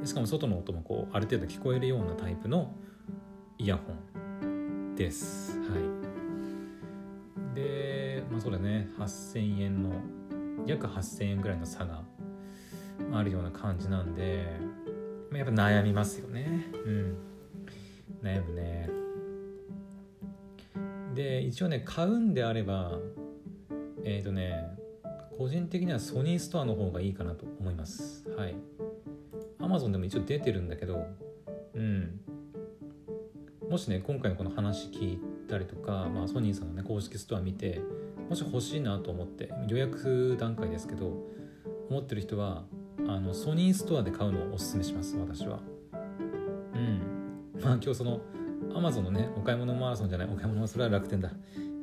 [0.04, 2.74] しかも外の音もこうある程度聞こえるようなタイプの
[3.58, 3.82] イヤホ
[4.46, 5.58] ンです。
[5.60, 5.66] は
[7.52, 8.88] い、でまあそうだね。
[8.98, 9.90] 8000円の
[10.66, 12.02] 約8000円ぐらいの差が
[13.12, 14.46] あるような感じなんで
[15.38, 16.66] やっぱ悩みますよね。
[16.84, 17.16] うん。
[18.22, 18.88] 悩むね。
[21.14, 22.98] で一応ね買うんであれば
[24.04, 24.66] えっ、ー、とね
[25.38, 28.28] 個人的にはソニーストアの方がいいかなと思います。
[28.36, 28.56] はい。
[29.60, 31.06] Amazon でも一応出てるんだけど
[31.74, 32.20] うん。
[33.70, 37.80] もしね今回のこの話聞いたりとか、まあ、ソニーさんのね公式ストア見て
[38.28, 41.12] もし欲しいなと思って予約段階ですけど
[41.90, 42.64] 思ってる人は
[43.06, 45.60] あのソニーストアで買うのをおすすめします私は。
[46.74, 47.60] うん。
[47.60, 48.20] まあ今日その
[48.74, 51.30] Amazon のねお買い物マラソンじゃないお買い物それは楽天だ。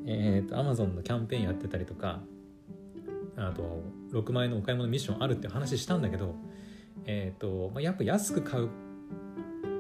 [0.06, 2.22] えっ、ー、と Amazon のキャンペーンやってたりとか
[3.38, 6.36] あと6万円のお買い物ミッションあるって話したんだけど
[7.06, 8.70] えっ、ー、と、まあ、やっぱ安く買う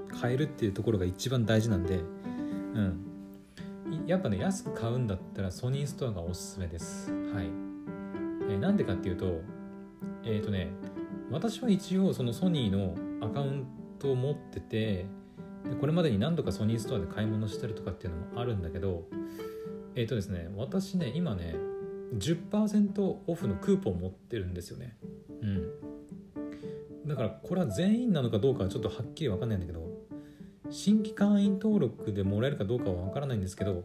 [0.09, 1.99] 買えるっていうところが一番大事なんでう
[2.79, 3.07] ん。
[4.07, 7.11] やっぱね安く買うんだったらソニーストアがおすすめです。
[7.11, 7.45] はい、
[8.49, 9.41] えー、なんでかっていうと
[10.23, 10.69] えっ、ー、とね
[11.31, 13.65] 私は一応そのソニーのアカウン
[13.99, 15.05] トを持ってて
[15.69, 19.05] でこれまでに何度かソニーストアで買い物したりとかっていうのもあるんだけど
[19.95, 21.55] えっ、ー、とですね私ね今ね
[22.17, 24.97] 10%オフのクーポン持ってるんですよね。
[25.41, 27.07] うん。
[27.07, 29.89] だからこれは全員なのかどうかはちょっとはっきり分かんないんだけど
[30.69, 33.83] 新規会員登録でもらえるかどうかは分からないんですけど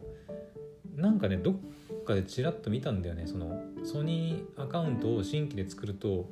[0.95, 3.25] なんかねどっかでちらっと見たんだよね。
[3.25, 6.29] そのソニーアカウントを新規で作ると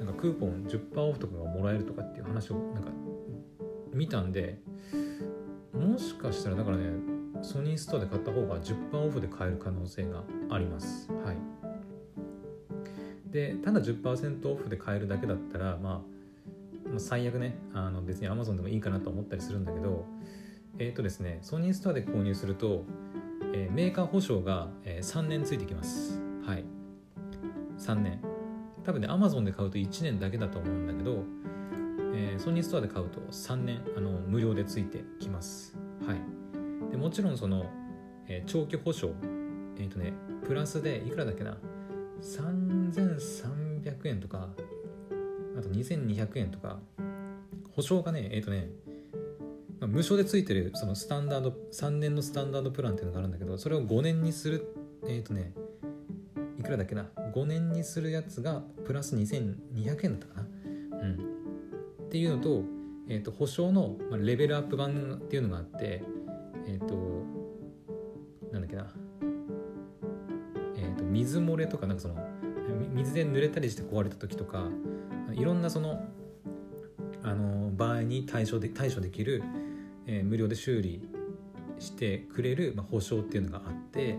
[0.00, 2.90] なんかクーポン10%オフとかがもらえるとかっていう話をなんか
[3.92, 4.58] 見たんで
[5.74, 6.90] もしかしたらだからね
[7.42, 11.10] ソニーストアで買った方が10%オフで買える可能性があります。
[11.24, 11.36] はい。
[13.30, 16.20] でただ10%オフで買えるだけだったらまあ
[16.88, 20.04] まあ、最悪ねあの別に Amazon でもいいかなと思ったりするんだけど
[20.78, 22.84] えっ、ー、とですねソニーストアで購入すると、
[23.54, 26.20] えー、メーカー保証が、えー、3年ついてきます。
[26.44, 26.64] はい。
[27.78, 28.29] 3年。
[28.90, 31.22] 多分ね Amazon で買うと1年だけだと思うんだけど、
[32.12, 35.76] えー、ソニーストアで買うと3年あの無料でついてきます。
[36.04, 36.18] はい。
[36.90, 37.66] でもちろんその、
[38.26, 39.12] えー、長期保証
[39.78, 40.12] えっ、ー、とね
[40.44, 41.56] プラスでいくらだっけな
[42.20, 44.48] ？3300円とか
[45.56, 46.80] あと2200円とか
[47.76, 48.70] 保証がねえっ、ー、とね、
[49.78, 54.74] まあ、無償でついてるそのスタンダード3年のスタンダードプランっていうのがあるんだけどそれを5年にする
[55.04, 55.52] えっ、ー、とね
[56.60, 60.46] いくらだっけな？5年にするやつがプラス2200円だったかな？
[61.00, 61.14] うん。
[62.04, 62.62] っていうのと,、
[63.08, 66.04] えーと、保証のレベルアップ版っていうのがあって
[66.66, 67.24] えっ、ー、と
[68.52, 68.92] なんだっけな？
[70.76, 72.16] えっ、ー、と水漏れとかなんかその
[72.92, 74.68] 水で濡れたりして壊れた時とか
[75.32, 76.04] いろんなその
[77.22, 79.42] あの場合に対処で対処できる、
[80.06, 81.08] えー、無料で修理
[81.78, 84.18] してくれる、まあ、保証っていうのがあって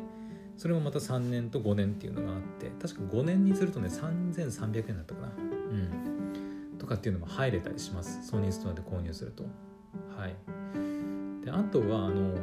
[0.61, 5.27] それもまた3年と5年っていうのがあって確か5年にするとね3300円だったかな。
[5.35, 6.77] うん。
[6.77, 8.27] とかっていうのも入れたりします。
[8.27, 9.43] ソニーストアで購入すると。
[10.15, 10.35] はい。
[11.43, 12.35] であとはあの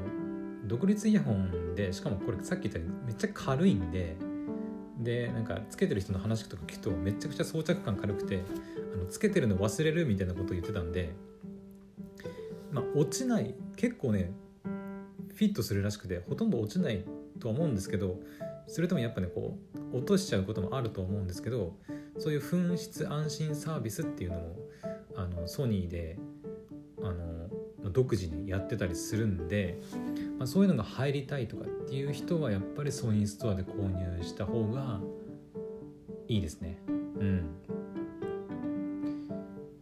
[0.65, 4.17] 独立イヤホンでしかもこれさっき言ったようにめっちゃ軽いんで
[4.99, 8.43] でなんかつけてる人の話とか聞くとめちゃくちゃ装着感軽くて
[8.95, 11.13] あのつけてるの忘れるみたいなことを言ってたんで
[12.73, 14.33] まあ落ちない結構ね
[15.37, 17.05] フィットするらしくてほとんど落ちない
[17.39, 18.21] と思うんですけど
[18.67, 19.59] それともやっぱねこ
[19.93, 21.77] う落としちゃうこともあると思うんですけど
[22.19, 24.57] そういう紛失安心サービスっていうのも
[25.17, 26.19] あのソニーで
[27.03, 27.49] あの
[27.91, 29.81] 独自にやってたりするんで
[30.39, 35.01] まあ、そういうのが入りたいとかっていう人はやっぱりソニーストアで購入した方が
[36.29, 36.79] いいですね。
[36.87, 37.45] うん。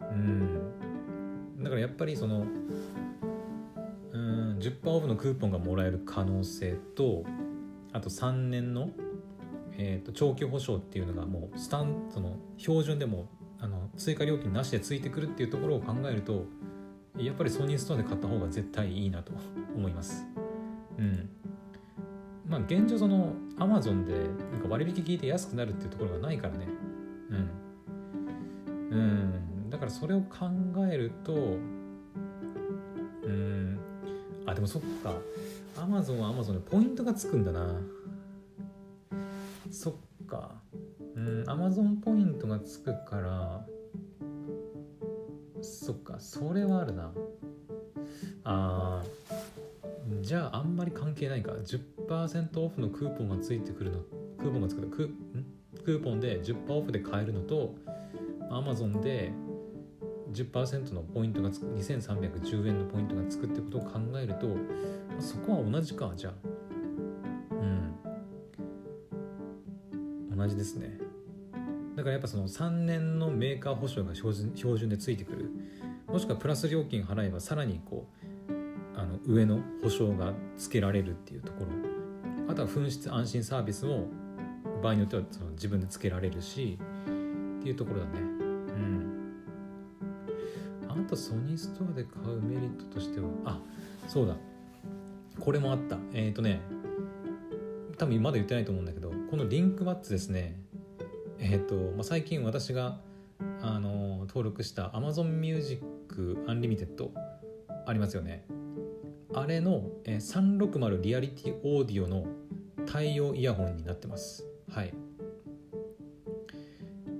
[0.01, 1.63] うん。
[1.63, 2.47] だからやっぱりその
[4.13, 7.25] うん10%オフのクーポンがもらえる可能性と
[7.97, 8.91] あと3年の、
[9.79, 13.27] えーと、長期保証っていうのがもうスタンその標準でも
[13.59, 16.45] あの追加料金なしでついてくるっていうところを考えると
[17.17, 19.33] やっぱりソニーストアで買った方が絶対いいなと
[19.75, 20.27] 思います。
[20.99, 21.31] うん。
[22.47, 26.69] まあ現状そのアマゾンでなんか割引聞いて安くなるっていうところがないからね。
[27.31, 28.99] うん。
[28.99, 29.71] うん。
[29.71, 30.51] だからそれを考
[30.93, 31.57] えると
[34.47, 35.15] あでもそっか。
[35.77, 37.81] アマゾンはアマゾンでポイントがつくんだな。
[39.71, 40.63] そっか。
[41.15, 43.67] うんアマゾンポイントがつくから
[45.63, 46.21] そっか。
[46.21, 47.13] それはあるな。
[48.45, 51.53] あーじゃああんまり関係ないか。
[51.53, 54.01] 10%オフのクーポンがついてくるの
[54.39, 55.11] クーポンがつくク
[55.85, 57.75] クーポンで10%オフで買えるのと
[58.51, 59.33] Amazon で
[60.45, 64.47] 10%のポイントがつく2310円のポイントがつくってことを考えると
[65.19, 66.13] そこは同じか。
[66.15, 66.35] じゃあ。
[67.53, 67.55] う
[70.35, 70.37] ん。
[70.37, 70.99] 同じですね。
[71.97, 75.51] だからやっぱその3年のメーカー保証が標準標準でついてくる。
[76.07, 78.07] もしくはプラス料金払えばさらにこ
[78.51, 81.69] うあの上の保証がつけられるっていうところ。
[82.49, 84.09] あとは紛失安心サービスも
[84.83, 86.79] 場合によってはその自分でつけられるし
[87.59, 88.21] っていうところだね。
[88.21, 88.23] う
[88.79, 89.16] ん。
[90.99, 93.61] あとソニーストアで買うメリットとしてはあ
[94.09, 94.37] そうだ。
[95.39, 95.99] これもあった。
[96.13, 96.61] えっ、ー、とね
[97.99, 100.61] 多分まだ言ってないと思うんだけどこのリンクバッツですね。
[101.39, 102.99] えっ、ー、と、まあ、最近私が
[103.61, 105.83] あの登録した Amazon Music
[106.47, 107.11] Unlimited
[107.87, 108.47] ありますよね。
[109.35, 112.27] あれの、えー、360リアリティオーディオの
[112.87, 114.47] 対応イヤホンになってます。
[114.71, 114.95] はい。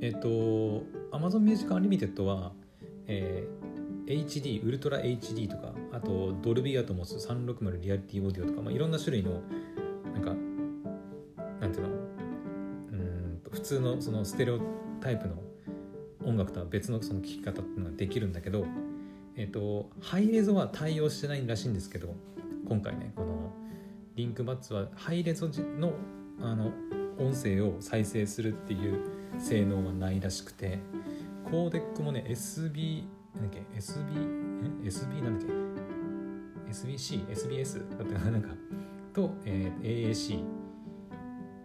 [0.01, 2.53] えっ、ー、と Amazon Music Unlimited は、
[3.07, 3.47] え、
[4.07, 9.41] HD ウルトラ HD とかあとドルビーアトモス360リアリティオーディオとか、まあ、いろんな種類の
[10.15, 10.35] なんか
[11.61, 11.89] なんていうの？
[11.89, 11.93] う
[12.97, 14.61] ん普通のそのステレオ
[15.01, 15.35] タイプの
[16.25, 18.65] 音楽とは別のその聴き方っていうのができるんだけど、
[19.37, 22.15] えっ、ー、とハイレゾは対応してないらしいんですけど
[22.69, 23.53] 今回ねこの
[24.17, 25.93] リンクバッツはハイレゾの
[26.41, 26.73] あの
[27.19, 29.01] 音声を再生するっていう
[29.39, 30.79] 性能はないらしくて
[31.51, 33.05] コーデックもね SB
[33.37, 35.53] なんだっけ SB SB なんだっけ
[36.71, 38.49] ？SBC SBS だったなんか。
[39.15, 40.45] と、えー、AAC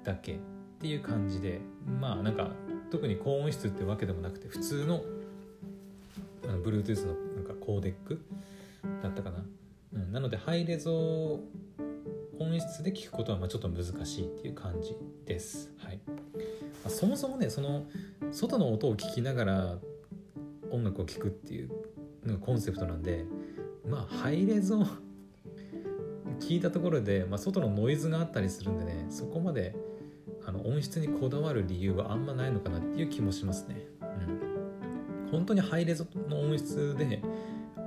[0.03, 0.35] だけ？
[0.35, 0.37] っ
[0.79, 1.61] ていう感じで
[1.99, 2.49] まあなんか
[2.89, 5.03] 特に高音質ってわけでもなくて普通の
[6.45, 8.19] あの Bluetooth のなんかコーデック
[9.03, 9.43] だったかな、
[9.93, 11.39] うん、なのでハイレゾ
[12.39, 14.95] 音質で聞くことはまあちょっと難しいっていう感じ
[15.27, 15.99] です、はい。
[16.07, 16.13] ま
[16.87, 17.85] あ、そもそもねその
[18.31, 19.77] 外の音を聞きながら
[20.71, 21.69] 音楽を聴くっていう
[22.25, 23.25] のがコンセプトなんで
[23.87, 24.85] まあハイレゾ
[26.39, 29.75] 聞いたところで、まあ、外のノイズがあったりするんでねそこまで
[30.45, 33.85] あの音質にこだわる理由はあんまないのかなっていう気もしますね。
[34.01, 37.21] うん、本当にハイレゾの音質で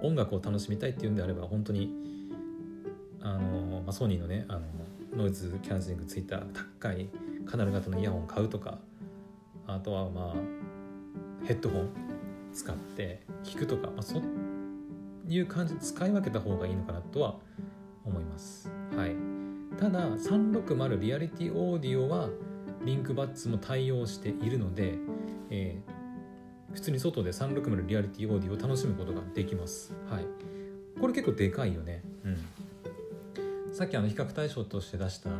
[0.02, 1.92] 音楽を楽しみたいっていうんであれば本当に
[3.20, 4.60] あの、まあ、ソニーのねあの
[5.16, 6.42] ノイズキャンセリングついた
[6.80, 7.08] 高い
[7.46, 8.78] カナル型のイヤホンを買うとか
[9.66, 12.03] あとはまあヘッドホン
[12.54, 14.22] 使って聞くとか、まあ、そう
[15.28, 17.36] いう感じで使い分けた方がいいのかなとは
[18.04, 18.70] 思います。
[18.96, 19.34] はい
[19.78, 22.28] ただ360リアリティオーディオは
[22.84, 24.94] リンクバッツも対応しているので、
[25.50, 29.92] えー、普通に外で360リアリティオーディオを楽しむことができます。
[30.08, 30.24] はい、
[31.00, 32.02] これ結構でかいよね。
[32.24, 35.30] うん、さっきあの比較対象として出した、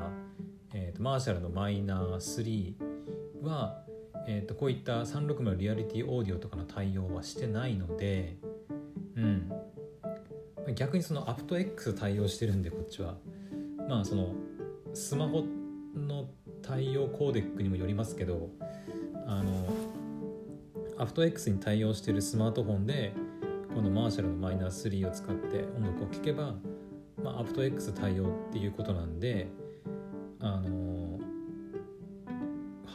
[0.72, 3.83] えーと、マーシャルのマイナー3は、
[4.26, 8.36] えーと、こういった360リアリティオーディオとかの対応はしてないので、
[9.16, 9.50] うん、
[10.74, 13.16] 逆にそのアプト X 対応してるんでこっちは。
[13.88, 14.34] まあその
[14.94, 15.44] スマホ
[15.94, 16.28] の
[16.62, 18.48] 対応コーデックにもよりますけど
[19.26, 19.68] あの
[20.98, 23.12] アフト X に対応してるスマートフォンで
[23.74, 26.54] このマーシャルのマイナー3を使って音楽を聴けば、
[27.22, 29.48] まあ、アフト X 対応っていうことなんで
[30.40, 30.83] あの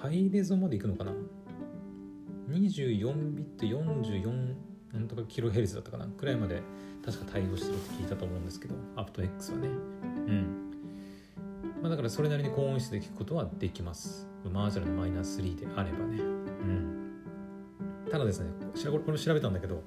[0.01, 1.11] ハイレゾまでいくのかな
[2.49, 4.55] ？24ビット44
[4.93, 6.07] なんとかキロヘルツだったかな？
[6.07, 6.61] くらいまで
[7.05, 9.67] 確か対応してるって聞いたと思うんですけどアプト X はね。
[9.67, 9.71] う
[10.31, 10.71] ん。
[11.81, 14.27] まあ、だからそれなりに高音質で聞くことはできます。
[14.49, 16.19] マージャルのマイナス3であればね。
[16.19, 16.99] うん。
[18.09, 18.51] ただですね
[19.05, 19.83] これ調べたんだけど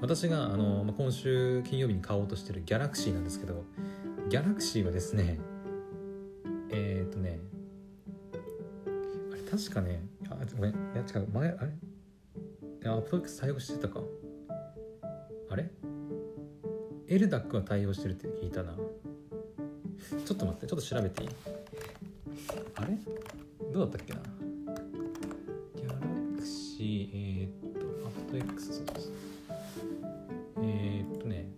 [0.00, 3.64] 私があの、まあ、今週金曜日に買おうとしてるギャラクシーなんですけど
[4.28, 5.38] ギャラクシーはですね
[6.70, 7.40] えっ、ー、とね
[9.56, 10.72] 確かねあごめん。
[10.72, 11.28] いや違う。
[11.32, 12.90] 前あれ？
[12.90, 14.00] アップト X 対応してたか。
[15.48, 15.70] あれ？
[17.06, 18.74] エルダックは対応してるって聞いたな。
[18.74, 21.28] ちょっと待ってちょっと調べていい？
[22.74, 22.98] あれ？
[23.72, 24.20] どうだったっけな？
[25.76, 25.94] ギャラ
[26.36, 29.12] クシーえー、っとアフト X そうそう
[30.64, 31.48] えー、っとね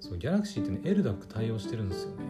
[0.00, 2.23] そうギャラクシーってね LDAC 対応してるんですよね。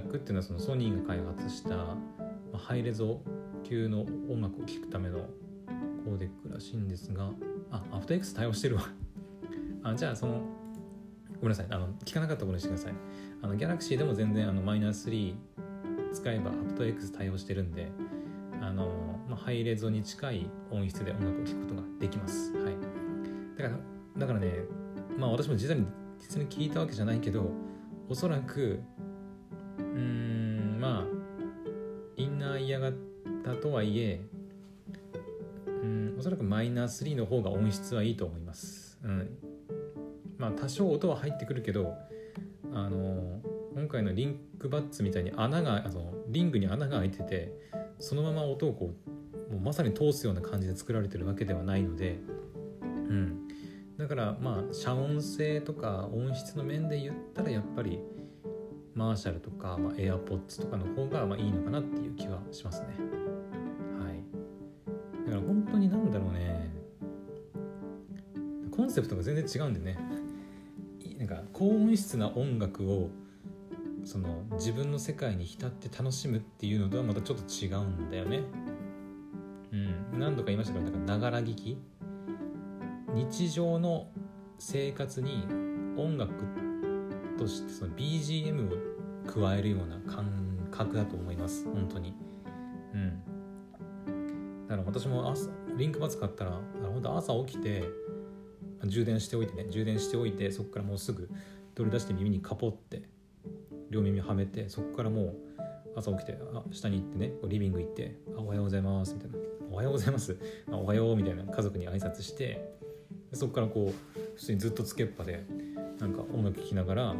[0.00, 1.96] LDAC っていうのはそのソニーが開発した、ま
[2.54, 3.20] あ、ハイレゾ
[3.64, 5.18] 級の音楽を聴くための
[6.04, 7.30] コーデックらしいんですが
[7.70, 8.82] あアフト X 対応してるわ。
[9.82, 10.40] あじゃあその
[11.40, 11.66] ごめんなさい。
[11.70, 12.94] あの聞かなかったことにしてください。
[13.42, 15.34] あの Galaxy でも全然あのマイナス3
[16.12, 17.90] 使えば aptX 対応してるんで
[18.62, 22.52] あの、まあ、ハイレゾに近い音質で音楽を聴くことができます。
[22.56, 22.74] はい。
[23.58, 23.78] だから
[24.18, 24.64] だからね
[25.18, 25.86] まあ私も実際に
[26.18, 27.50] 実際に聞いたわけじゃないけど
[28.08, 28.80] おそらく
[29.96, 31.04] うんまあ
[32.16, 32.94] インナーイヤ型
[33.60, 34.20] とはいえ
[35.66, 39.38] うんおそらくマイナー3の方が音質はいいと思います、うん、
[40.38, 41.94] まあ多少音は入ってくるけど
[42.72, 43.40] あの
[43.74, 47.52] 今回のリンクバッツみたいに穴があのリングに穴が開いてて
[47.98, 52.18] そのまま音をこうもうまさに通すような感じで作られてるわけではないので、
[52.82, 53.48] うん、
[53.96, 58.00] だからまあ遮音性とか音質の面で言ったらやっぱり
[58.96, 62.86] マーシャルとか、まあ、AirPods とかの方がまあいいのかなっていう気はしますね。
[64.00, 64.24] はい。
[65.26, 66.70] だから本当になんだろうね。
[68.70, 69.98] コンセプトが全然違うんでね。
[71.18, 73.10] なんか高音質な音楽を
[74.04, 78.40] その自分の世界に浸って楽しむっていうのとはまたちょっと違うんだよね。
[79.72, 80.18] うん。
[80.18, 81.78] 何度か言いましたけどなんかながら聞き。
[83.12, 84.08] 日常の
[84.58, 85.46] 生活に
[85.98, 86.32] 音楽
[87.36, 88.76] としてその BGM を
[89.26, 90.26] 加えるような感
[90.70, 91.64] 覚だと思います。
[91.64, 92.14] 本当に。
[92.94, 93.22] うん。
[94.68, 97.84] だから私も朝リンクバツ買ったら本当朝起きて
[98.84, 99.66] 充電しておいてね。
[99.70, 101.30] 充電しておいてそこからもうすぐ
[101.74, 103.02] 取り出して耳にカポって
[103.90, 105.36] 両耳はめてそこからもう
[105.96, 109.36] 朝起きてあ下に行ってねリビング行って「あおはようございます」みたいな
[109.70, 110.36] 「おはようございます」
[110.70, 111.44] 「おはよう」みたいな。
[111.44, 112.76] 家族に挨拶して
[113.32, 115.44] そこからこう普通にずっとつけっぱで
[115.98, 117.14] なんか音楽聴きながら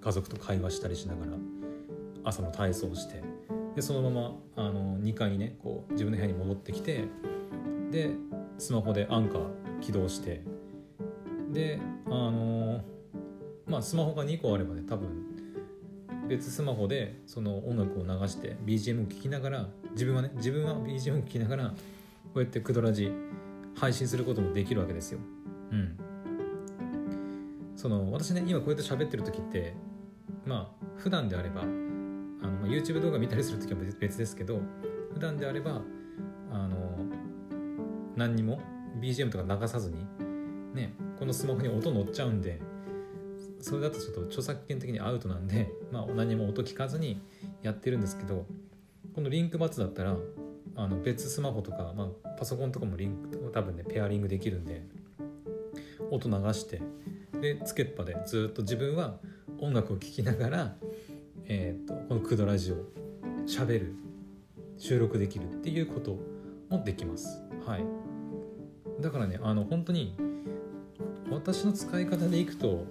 [0.00, 1.32] 家族と会話したりしながら
[2.24, 3.22] 朝の体操をして
[3.74, 7.04] でそのままあの2階にねこう自分の部屋に戻ってきて
[7.90, 8.10] で
[8.58, 10.42] スマホでアンカー起動して
[11.50, 12.82] であの
[13.66, 15.08] まあスマホが2個あればね多分
[16.28, 21.74] 別スマホでその音楽を流して BGM を聴きながら自分はね自分は BGM を聴きながらこ
[22.36, 23.10] うやってクドラジ
[23.74, 25.18] 配信することもできるわけですよ。
[25.72, 25.98] うん。
[27.80, 29.74] その私ね今こうやって喋ってる時って
[30.44, 34.60] まあ普段であればあの YouTube 動画見たりする時は別ですけど
[35.14, 35.80] 普段であれば
[36.52, 36.76] あの
[38.16, 38.60] 何にも
[39.00, 40.04] BGM とか流さずに
[40.74, 42.60] ねこのスマホに音乗っちゃうんで
[43.62, 47.22] それだとちょっと著作権的にアウトなんで、まあ、何も音聞かずに
[47.62, 48.44] やってるんですけど
[49.14, 50.18] このリンクバツだったら
[50.76, 54.82] あの別スマホとか、まあ、パソコンとかもリンク多分ねペアリングできるんで
[56.10, 56.82] 音流して
[57.40, 59.18] でつけっぱでずっと自分は
[59.58, 60.76] 音楽を聴きながら、
[61.46, 62.76] えーと、このクドラジオ
[63.46, 63.94] しゃべる
[64.78, 66.18] 収録できるっていうこと
[66.68, 67.42] もできます。
[67.66, 67.84] はい、
[69.00, 70.16] だからねあの本当に
[71.30, 72.84] 私の使い方でいくと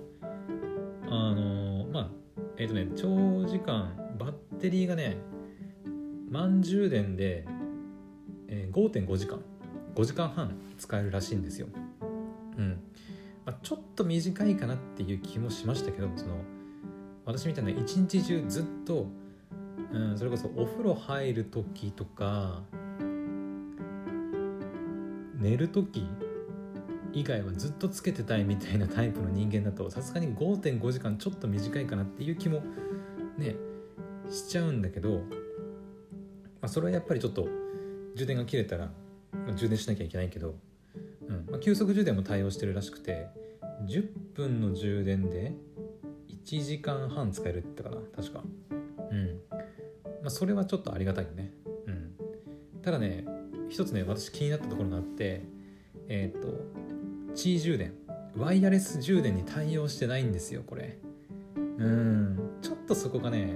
[1.10, 2.10] あのまあ
[2.58, 5.18] えっ、ー、とね長時間バッテリーがね
[6.30, 7.45] 満充電で、
[8.47, 9.39] えー、5.5時間
[9.95, 11.68] 5時間半使えるらしいんですよ。
[12.58, 12.80] うん
[13.50, 16.36] まあ、ちょっと短いかなっていう気もしましたけどその
[17.26, 19.08] 私みたいな一日中ずっと、
[19.91, 22.62] うん、それこそお風呂入る時とか
[25.39, 26.08] 寝る時
[27.12, 32.62] 以外はずっとつけてたいみたいなタイプの人間だとさすがに5.5時間ちょっと短いかなっていう気も
[33.39, 33.56] ね
[34.30, 35.24] しちゃうんだけど、ま
[36.64, 37.47] あ、それはやっぱりちょっと
[38.16, 38.91] 充電が切れたら、
[39.34, 40.54] まあ、充電しなきゃいけないけど、
[41.28, 43.39] うんまあ、急速充電も対応してるらしくて
[43.88, 45.53] 10分の充電で
[46.43, 47.97] 1時間半使えるってかな？
[48.15, 48.43] 確か。
[49.11, 49.39] うん。
[50.21, 51.53] まあそれはちょっとありがたいよね。
[51.88, 52.82] うん。
[52.82, 53.25] ただね
[53.69, 55.43] 一つね私気になったところがあって
[56.07, 57.93] えっ、ー、と地充電。
[58.36, 60.99] ワイヤレス充電に対応してないんですよこれ。
[61.55, 62.59] うん。
[62.61, 63.55] ちょっとそこがね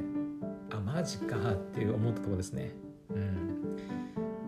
[0.72, 2.72] あマジかって思ったところですね。
[3.10, 3.78] うん、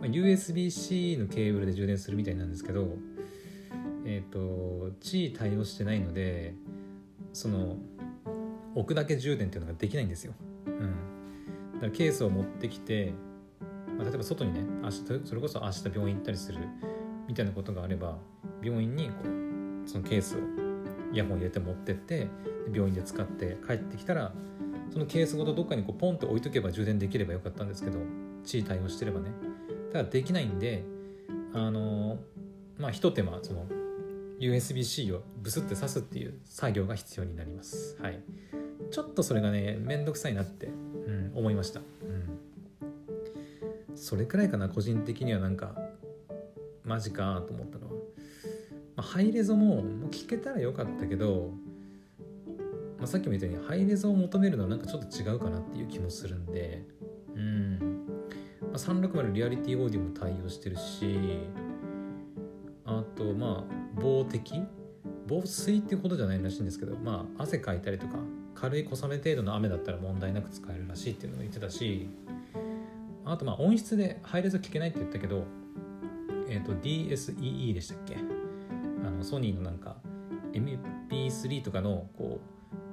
[0.01, 2.97] まあ、USB-C のケーブルで充電するみたいなんですけど
[4.05, 6.53] えっ、ー、と地位対応してないので
[7.33, 7.77] その
[8.75, 10.33] 置くだけ充電っていうのができないんですよ、
[10.67, 10.79] うん、
[11.73, 13.13] だからケースを持ってきて、
[13.97, 16.59] まあ、例えば外にね明日それこそ明日病院行ったりする
[17.27, 18.17] みたいなことがあれば
[18.61, 20.39] 病院にこうそのケースを
[21.11, 22.27] イヤホン入れて持ってって
[22.71, 24.33] 病院で使って帰ってきたら
[24.91, 27.99] そのケースごとどっかにこうポンって置いとけば充電できればよかったんですけど
[28.43, 29.31] 地位対応してればね。
[29.91, 30.83] ただできないんで
[31.53, 32.17] あの
[32.77, 33.65] まあひと手間その
[34.39, 37.97] USB-C をブスって刺すっていう作業が必要になります。
[38.01, 38.19] はい。
[38.91, 40.69] ちょっとそれがねめんどくさいなって、う
[41.11, 41.83] ん、思いました、う
[43.93, 45.75] ん、それくらいかな個人的にはなんか
[46.83, 47.99] マジかと思ったのは、ま
[48.97, 51.51] あ、ハイレゾももう聞けたらよかったけど、
[52.97, 56.83] まあ、さっきも言ったようにハイレゾを求めるのはなんかちょっと違うかなっていう気もするんで
[57.35, 57.79] うん、
[58.61, 61.39] まあ、360リアリティオーディオも対応してるし
[62.85, 64.63] あとまあ防滴？
[65.27, 68.17] 防水ってことじゃないらしいんですけどまあ汗かいたりとか
[68.53, 72.07] 軽い小雨程度の雨だったら問題なく使えるらしいっていうのも言ってたし
[73.23, 75.45] あとまあ音質でハイレゾ聞けないって言ったけど
[76.47, 78.17] えっ、ー、と DSEE でしたっけ？
[79.05, 79.97] あのソニーのなんか
[80.53, 82.39] MP3 とかのこ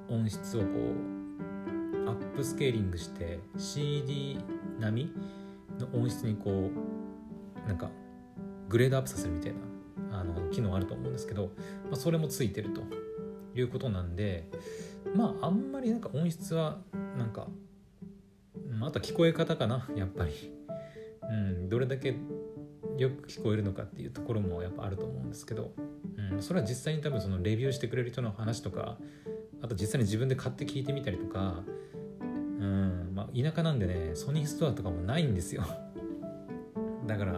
[0.09, 4.39] う音質をこうアップスケーリングして CD
[4.81, 5.13] 並み
[5.79, 6.71] の音質にこ
[7.65, 7.91] うなんか
[8.69, 9.72] グレードアップさせるみたいな。
[10.13, 11.53] あの機能あると思うんですけど、
[11.85, 12.83] まあ、それもついてると
[13.55, 14.49] いうことなんで
[15.15, 16.79] まああんまりなんか音質は
[17.17, 17.49] なんか、
[18.71, 20.33] まあ、あと聞こえ方かなやっぱり、
[21.23, 22.17] うん、どれだけ
[22.99, 25.73] よく聞こえるのかっていうところもやっぱあると思うんですけど、
[26.33, 28.99] うん、それは実際に多分そのレビューしてくれる人の話とか
[29.63, 31.63] あと実際に自分で買って聞いてみたりとか、
[32.21, 35.65] うんまあ、田舎なんでねソニーストアとかもないんですよ。
[37.07, 37.33] だから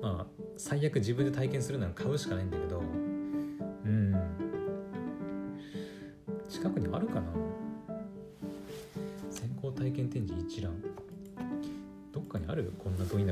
[0.00, 2.80] まあ最悪自分で体験するなら買うしかないんだけど
[3.84, 4.14] うん。
[6.48, 7.32] 近くにあるかな？
[9.30, 10.72] 先行体験展示一覧。
[12.12, 12.72] どっかにある？
[12.78, 13.26] こんなど田舎に。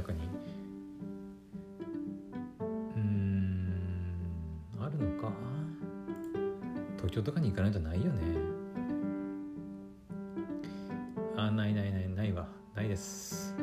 [2.96, 3.72] うん。
[4.80, 5.32] あるのか。
[6.96, 8.22] 東京とかに行かないとないよね。
[11.36, 12.48] あないないないないわ。
[12.74, 13.54] ないです。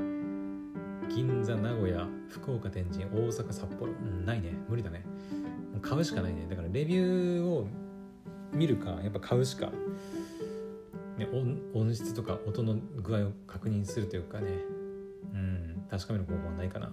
[1.10, 4.54] 銀座名古屋福岡天神大阪札幌、うん、ないね。
[4.70, 5.04] 無理だね。
[5.82, 6.48] 買うしかないね。
[6.50, 7.68] だからレビューを
[8.54, 9.72] 見るかやっぱ買うしか、
[11.18, 11.28] ね、
[11.74, 14.48] 音質とか音の具合を確認するというかね。
[15.34, 15.86] うん。
[15.90, 16.92] 確かめる方法はないかな。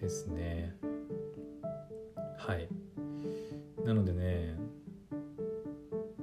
[0.00, 0.76] ですね。
[2.36, 2.68] はい。
[3.84, 4.56] なのでね。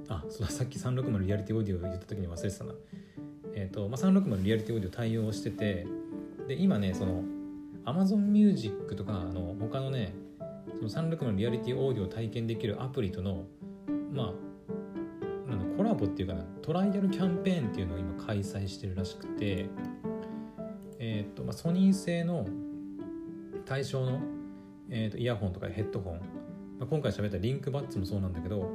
[0.07, 0.49] あそうだ。
[0.49, 2.73] さっき360リアリティオーディオ言った時に忘れてたな。
[3.55, 5.87] えっ、ー、と、まあ、360リアリティオーディオ対応してて
[6.47, 7.23] で今ねその
[7.85, 10.13] Amazon Music とかあの他のね
[10.75, 13.45] その360のリアリティオーディオを体験できるアプリとの
[14.11, 14.33] ま
[15.47, 19.69] あなんコラボっていうかなトライアルキャンペーンっていうのを今開催してるらしくて
[20.99, 22.47] えっ、ー、と、まあ、ソニー製の
[23.65, 24.19] 対象の、
[24.89, 26.13] えーと、イヤホンとかヘッドホン、
[26.79, 28.69] まあ、今回喋ったリンクバッツもそうなんだけど、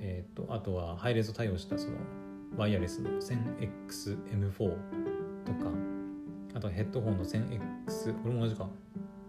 [0.00, 1.96] えーと、あとはハイレゾ対応したその
[2.56, 4.56] ワイヤレスの 1000XM4
[5.44, 5.93] とか
[6.54, 8.68] あとヘッドホンの 1000X これも同じか。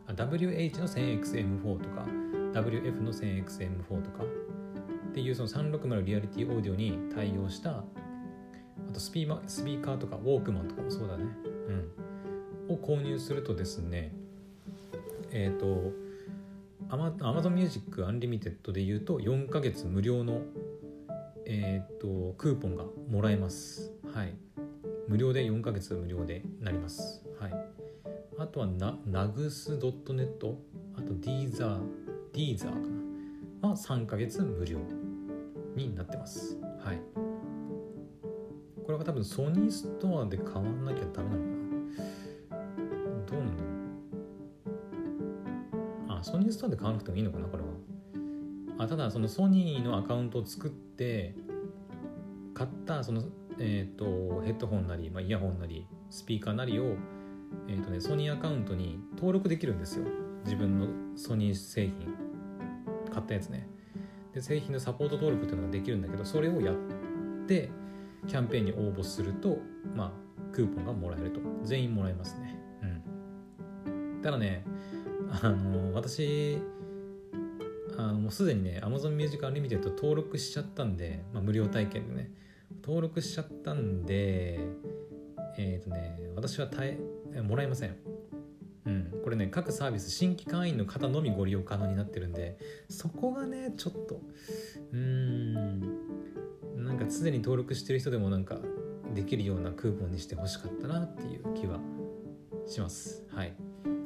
[0.08, 2.06] あ WH の 1000XM4 とか
[2.54, 4.24] WF の 1000XM4 とか。
[4.24, 7.84] っていうその360リアリティオーディオに対応したあ
[8.94, 11.24] とスピースピーカーとかウォークマンとかもそうだね。
[12.68, 12.76] うん。
[12.76, 14.14] を購入するとですね
[15.32, 15.94] えっ、ー、と
[16.90, 20.42] Amazon Music Unlimited で言うと4ヶ月無料の
[21.46, 23.94] えっ、ー、とクーポンがもらえます。
[24.14, 24.36] はい。
[25.08, 27.52] 無料で4ヶ月無料でなりますはい
[28.38, 30.56] あとはなナグス .net
[30.98, 31.80] あとディーザー
[32.34, 33.06] ディーザーかな
[33.70, 34.78] は3ヶ月無料
[35.76, 36.58] になってます。
[36.80, 37.00] はい。
[38.86, 41.48] これは多分ソニーストアで買わなきゃダメなのか
[42.52, 42.66] な
[43.26, 43.70] どうなんだろ
[46.16, 47.70] うあ、ソニーストアで買わなくてもいいのかなこれは。
[48.78, 51.34] あただそのソニーのアカウントを作って
[52.54, 53.24] 買ったその、
[53.60, 56.96] えーと、ヘッドホンなり、まあ、イヤホンなりスピーカーなりを、
[57.68, 60.06] えーとね、ソニーアカウントに登録できるんですよ。
[60.44, 60.88] 自分の
[61.18, 62.14] ソニー製品
[63.12, 63.68] 買ったやつね。
[64.34, 66.76] で製品のサポート登録っていうのができるんだけどそれをやっ
[67.48, 67.70] て
[68.28, 69.60] キャンペーンに応募すると
[69.96, 70.12] まあ
[70.54, 71.40] クーポンがもらえると。
[71.64, 72.60] 全員もらえますね。
[73.86, 74.22] うん。
[74.22, 74.66] ただね
[75.42, 76.60] あの私
[77.98, 82.32] あのもうすでにね Amazon Music Unlimited 登録しちゃったんで、まあ、無料体験でね。
[82.86, 84.60] 登録しちゃったんで
[85.58, 86.98] えっ、ー、とね私は耐
[87.34, 87.96] えもらえません。
[88.86, 94.22] うん、これね各サービス新規会員の方のみご利用可能になってるんでそこがねちょっと
[94.94, 96.16] うーん。
[96.86, 98.60] なんか常に登録してる人でもなんか
[99.14, 101.80] できるようなクーポンにしてほしかったなっていう気は
[102.68, 103.26] します。
[103.34, 103.54] はい。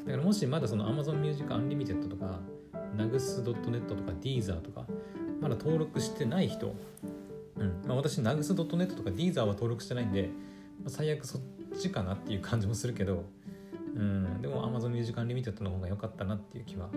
[0.05, 2.39] だからもしまだその Amazon Music Unlimited とか
[2.95, 4.85] Nags.net とか Deezer とか
[5.41, 6.73] まだ登録してない人
[7.59, 7.83] うん。
[7.87, 10.29] まあ、私 Nags.net とか Deezer は登録してないんで、
[10.83, 11.41] まあ、最悪そっ
[11.77, 13.25] ちかなっていう感じもするけど
[13.95, 16.89] うん、でも Amazon Music Unlimited の方が良かったなっていう気は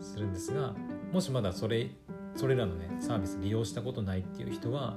[0.00, 0.74] するんですが
[1.12, 1.90] もしまだそれ
[2.36, 4.96] それらのねサービス利用したことないっていう人は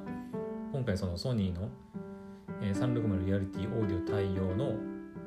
[0.72, 1.70] 今回そのソニーの、
[2.62, 4.74] えー、360リアリティオーディオ対応の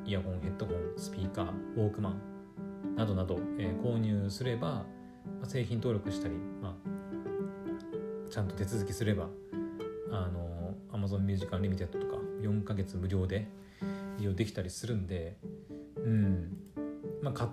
[0.05, 4.85] イヤホンヘッドホンスピーカーウォークマンなどなど、えー、購入すれば、ま
[5.43, 9.29] あ、製品登録したり、まあ、ちゃんと手続きすれば
[10.11, 13.49] あの Amazon Music Unlimited とか4ヶ月無料で
[14.19, 15.37] 利用できたりするんで
[15.97, 16.57] うん。
[17.23, 17.51] まあ買っ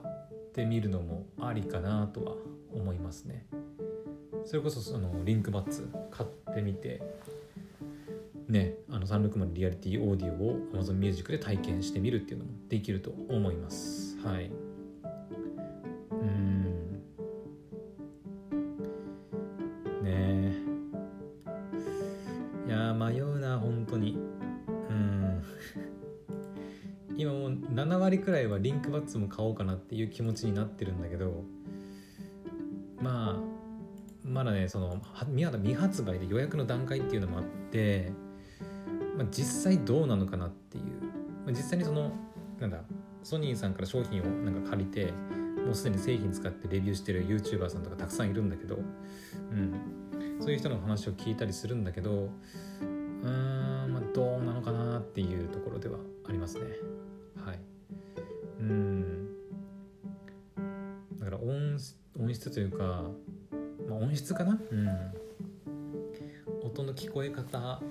[0.53, 2.35] てみるのもありかなとは
[2.73, 3.47] 思いますね。
[4.45, 7.01] それこそそのリンクバッツ買ってみて
[8.49, 14.17] ねあの360リアリティオーディオを Amazon Music で体験してみるっていうのもできると思います。
[14.19, 14.51] はい。
[28.23, 31.43] くらいはリンクバッツも買おうかなっていう気持ちになってるんだけど
[33.01, 33.53] まあ
[34.23, 38.11] まだねそのまだ未発売で予約の段階っていうのもあって、
[39.17, 40.83] まあ、実際どうなのかなっていう、
[41.45, 42.11] まあ、実際にその
[42.59, 42.79] なんだ
[43.23, 45.13] ソニーさんから商品をなんか借りて
[45.65, 53.27] もうすでに製品使ってレビューしてる YouTuber さんとかたくさんいるんだけど、うん、そういう人の話を聞いたりするんだけどうー
[53.87, 56.92] んまあどうなのかなっていうところではありますね。
[62.53, 63.03] というか
[63.89, 64.59] まあ、音質かな？
[64.71, 64.87] うん。
[66.63, 67.81] 音の聞こえ方。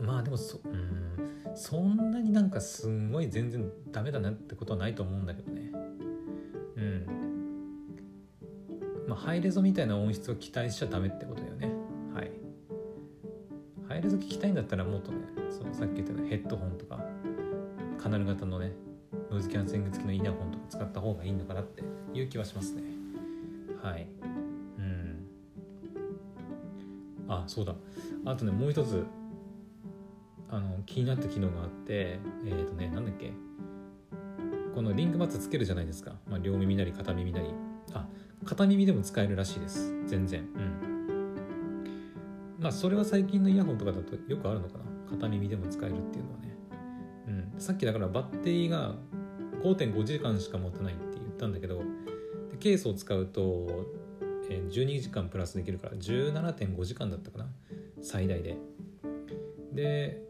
[0.00, 5.72] まあでもそ,、うん、そんなになんかすんごい全然ダメだなってことはないと思うんだけどね。
[6.76, 7.06] うん。
[9.08, 11.72] まあハイレゾみたいな音質を期待しちゃダメってことだよね。
[12.14, 12.30] はい。
[13.88, 15.18] ハイレゾ聞きたいんだったらもっとね
[15.50, 16.98] そのさっき言ったヘッドホンとか
[17.98, 18.72] カナル型のね
[19.30, 22.95] ノイズキャンセリング付きのイヤホンとか使った方がいいのかなっていう気はしますね。
[23.86, 24.08] はい。
[24.78, 25.26] うん。
[27.28, 27.76] あそうだ。
[28.24, 29.06] あとねもう一つ
[30.48, 33.32] あの気になった機能があってえっ、ー、とねなんだっけ。
[34.74, 37.46] このリンクマッツつけるじゃないですか、まあ、両耳なり片耳なり。
[37.94, 38.08] あ
[38.44, 39.94] 片耳でも使えるらしいです。
[40.06, 40.40] 全然。
[40.40, 41.36] うん。
[42.58, 44.84] まあそれは最近のイヤホンとかだとよくあるのかな。
[45.10, 46.56] 片耳でも使えるっていうのはね。
[47.28, 47.60] うん。
[47.60, 48.96] さっきだからバッテリーが
[49.62, 51.82] 5.5時間しか持たないって言ったんだけど
[52.56, 53.86] ケースを使うと
[54.50, 57.46] え12時間プラスできるから17.5時間だったかな
[58.02, 58.56] 最大で。
[59.72, 60.22] で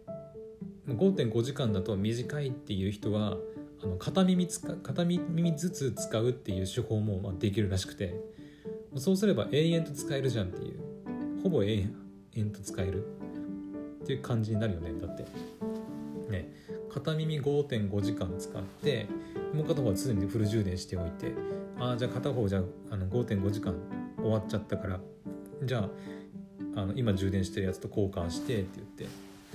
[0.88, 3.36] 5.5時間だと短いっていう人は
[3.82, 8.14] あの片耳つか片耳ずつ使うっていう手法もまあできるらしくて。
[8.98, 10.80] そうすれば永遠と使えるじゃんっていう。
[11.42, 11.86] ほぼ永
[12.34, 13.04] 遠と使える。
[14.02, 15.24] っていう感じになるよねだって。
[16.30, 16.50] ね。
[16.90, 19.06] 片耳5.5時間使って
[19.52, 21.34] もう片方は常にフル充電しておいて。
[21.78, 23.74] ああじゃあ片方じゃあの5.5時間
[24.18, 25.00] 終わっちゃったから
[25.62, 29.06] じゃああの今充電してるやつと交換してって言って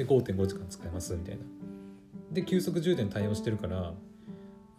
[0.03, 1.41] で5.5時間使えますみたいな。
[2.32, 3.93] で急速充電対応してるから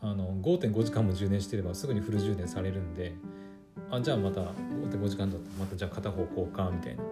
[0.00, 3.12] あの5.5時間も充電してればすぐにフル充電されるんで
[3.90, 7.02] あじゃあまた5.5時間だったらまたじゃあ片方交換みたいな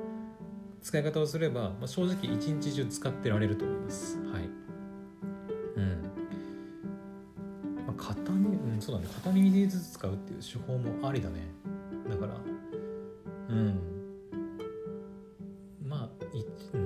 [0.82, 4.18] 使い方をすれば、まあ、正直一日中使ってられると思います。
[4.32, 4.59] はい。
[8.80, 9.08] そうだね。
[9.14, 11.40] 片耳でずつ使うっていう手法もありだね。
[12.08, 12.34] だから。
[13.48, 13.80] うん。
[15.84, 16.08] まあ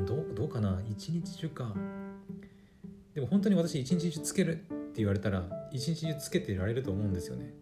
[0.06, 0.80] どうどうかな。
[0.88, 1.74] 一日中か。
[3.14, 7.54] でも本当に私一日中つけるって言われたら一日中つけてられると思うんですよね。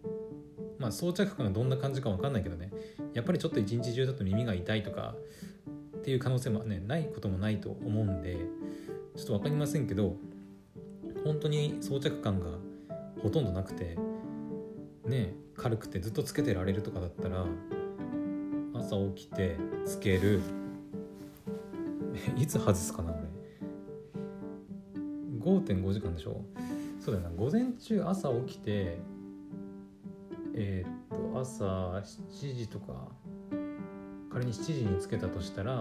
[0.79, 2.71] まあ装着感がどんな感じか分かんないけどね。
[3.13, 5.15] やっぱりちょっと一日中だと耳が痛いとか
[6.03, 8.37] っていう可能性もねないこともないと思うんで
[9.15, 10.17] ちょっと分かりませんけど
[11.23, 12.47] 本当に装着感が
[13.21, 13.97] ほとんどなくて
[15.05, 17.45] ね軽くてずっとつけてられるとかだったら
[18.73, 20.41] 朝起きてつける。
[22.37, 23.21] いつ外すかな俺
[25.39, 26.41] 5.5時間でしょ。
[26.99, 27.35] そうだよな。
[27.35, 28.99] 午前中朝起きて
[30.55, 33.07] えー、っと朝7時とか
[34.31, 35.73] 仮に7時につけたとしたら、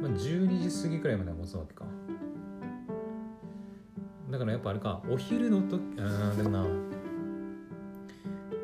[0.00, 1.84] まあ、12時過ぎくらいまでは持つわけか。
[4.30, 6.66] だからやっぱあれかお昼の時あでもな。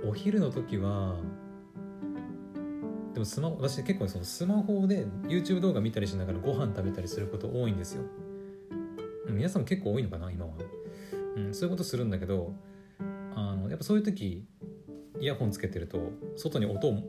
[0.06, 1.16] お昼の時は
[3.12, 8.02] でもスマホ私結構そのスマホで YouTube 動画見たりしながらご飯食べたりすること多いんですよ。
[9.28, 10.52] 皆さんも結構多いのかな今は、
[11.36, 12.52] うん、そういうことするんだけど
[13.34, 14.46] あのやっぱそういう時
[15.20, 17.02] イヤホンつけてると外に音を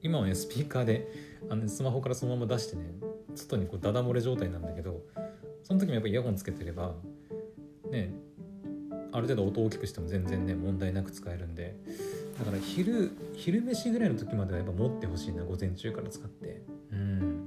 [0.00, 1.08] 今はねスピーカーで
[1.50, 2.94] あのスマホからそのまま出してね
[3.34, 5.02] 外にこうダダ漏れ状態なんだけど
[5.62, 6.94] その時もやっぱイヤホンつけてれば
[7.90, 8.12] ね
[9.12, 11.76] ある程度音を大きくしても全然ね問題なく使えるんで。
[12.38, 16.62] だから昼昼飯ぐらいの時まではやっぱ持ってほしいな午前中から使って。
[16.92, 17.46] うん。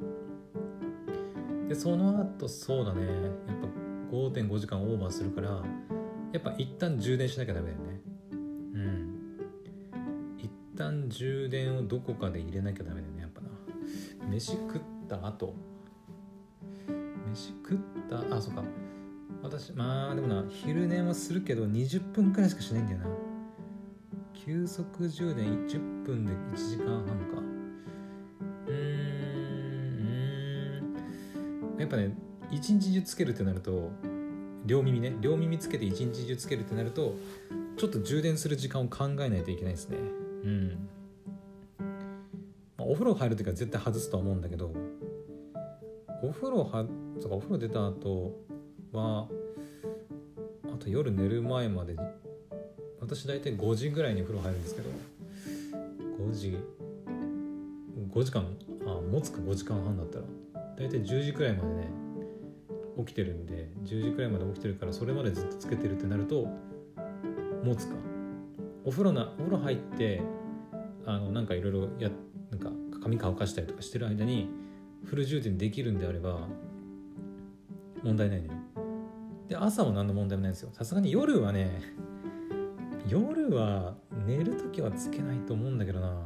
[1.69, 3.05] でその後そうだね。
[3.05, 3.13] やっ
[3.61, 3.67] ぱ
[4.15, 5.63] 5.5時間オーバーするから
[6.33, 8.01] やっぱ一旦充電しなきゃダメだよね。
[8.31, 8.35] う
[8.77, 9.15] ん。
[10.37, 13.47] 一旦充電をどこかで入れなきゃダメだよねやっぱな。
[14.27, 15.55] 飯食った後。
[17.31, 17.77] 飯食っ
[18.09, 18.63] たあそうか。
[19.43, 23.05] 私まあでもな昼寝もするけど20分くらいしかしないんだよな。
[24.33, 27.13] 急速充電10分で1時間半か。
[28.67, 29.01] うーん。
[31.79, 32.15] やっぱね
[32.51, 33.91] 一日中つけるってなると
[34.65, 37.15] 両耳ね両耳つけて一日中つけるってなると
[37.77, 39.97] ちょっと充電する時間を考えないといけないですね。
[40.43, 40.89] うん、
[42.77, 44.73] まあ、お風呂入る時は絶対外すとは思うんだけど
[46.23, 46.85] お風呂は
[47.19, 48.35] そうかお風呂出た後
[48.91, 49.27] は
[50.65, 51.95] あと夜寝る前まで
[52.99, 54.89] 私大体5時ぐらいに風呂入るんですけど
[56.19, 56.57] 5時
[58.13, 58.45] 5時間
[58.85, 60.25] あ持つか5時間半だったら
[60.77, 61.87] 大体10時くらいまでね
[62.97, 66.47] 起きてるんで10時くらいまで起きてるからそれまでずっとつけてるってなると
[67.63, 67.95] 持つか。
[68.83, 70.21] お風呂なお風呂入って
[71.05, 72.09] あのなんかいろいろや
[72.49, 72.71] なんか
[73.01, 74.49] 髪乾かしたりとかしてる間に
[75.05, 76.47] フル充電できるんであれば
[78.03, 78.49] 問題ないね
[79.51, 80.69] で朝は何の問題もないんですよ。
[80.71, 81.81] さすがに夜はね
[83.05, 83.95] 夜は
[84.25, 86.25] 寝る時はつけないと思うんだけどな。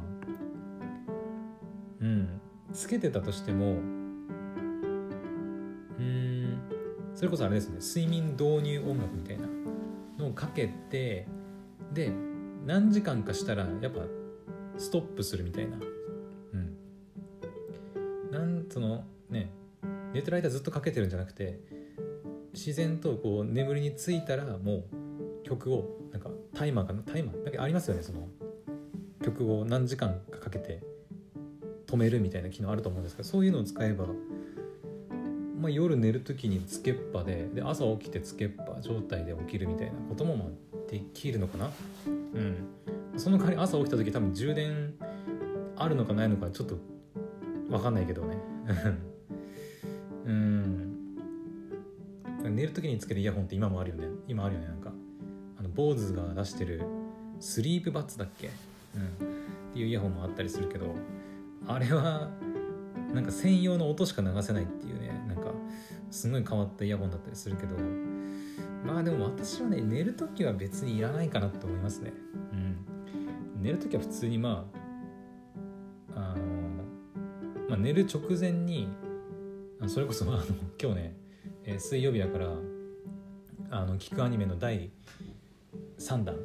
[2.02, 2.40] うん。
[2.72, 3.72] つけてたとしても
[5.98, 6.60] うん
[7.16, 7.78] それこそあれですね。
[7.80, 9.48] 睡眠導入音楽みたいな
[10.18, 11.26] のをかけて
[11.92, 12.12] で
[12.64, 14.02] 何時間かしたらやっぱ
[14.78, 15.78] ストップするみたいな。
[16.52, 18.30] うん。
[18.30, 19.50] なんそのね
[20.12, 21.58] 寝てる間ずっとかけてるんじゃなくて
[22.56, 24.84] 自然とこう眠りについたらも
[25.42, 28.26] う曲をなんかタイマーかなタイマーなんかありますよねその
[29.22, 30.82] 曲を何時間かかけて
[31.86, 34.06] 止めるみたいな機能あると思うんですけどそういうのを使えば、
[35.60, 41.70] まあ、夜寝る時につけっぱでで朝起きてつけっぱ状態で起きるみたいなこともまあできるのかな？
[42.06, 42.56] うん。
[43.18, 44.94] その代わり朝起きた時多分充電
[45.76, 46.76] あるのかないのかちょっと
[47.68, 48.38] 分かんないけどね。
[52.76, 54.06] 時につけるイヤホンって今もあるよね。
[54.28, 54.92] 今あるよねなんか。
[55.58, 56.82] あの BOSE が出してる
[57.40, 58.50] スリープバッツだっけ、
[58.94, 60.94] うん、っていうイヤホンもあったりするけど
[61.66, 62.30] あれは
[63.14, 65.08] なんか専用の音しか流せないっていうね。
[65.26, 65.52] なんか
[66.10, 67.76] すごい変わったイヤホンだったりするけど。
[68.84, 72.12] まあでも私はね寝る時は別にいらないかなと思いますね。
[72.52, 72.76] うん。
[73.62, 74.86] 寝る時は普通にまあ
[76.14, 76.42] あの、
[77.68, 78.88] まあ、寝る直前に
[79.88, 80.44] それこそあの
[80.80, 81.16] 今日ね、
[81.66, 82.46] えー、水曜日だから
[83.70, 84.90] あの聞くアニメの第
[85.98, 86.36] 3弾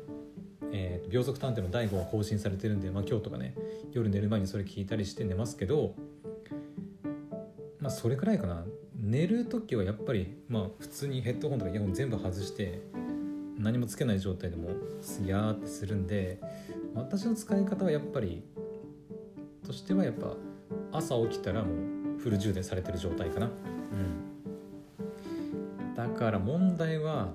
[0.74, 3.56] えー、秒速探偵の第5話更新されてるんで、まあ、今日とかね
[3.92, 5.96] 夜寝る前にそれ聞いたりして寝ますけど
[7.80, 8.64] まあそれくらいかな。
[8.96, 12.80] 寝る時はやっぱりまあ普通にヘッドホンとかイヤホン全部外して
[13.58, 14.70] 何もつけない状態でも
[15.02, 16.40] スヤーってするんで
[16.94, 18.44] 私の使い方はやっぱり
[19.66, 20.36] としてはやっぱ
[20.92, 21.74] 朝起きたらも
[22.18, 23.48] うフル充電されてる状態かな。
[23.48, 24.31] うん。
[26.02, 27.30] だから問題は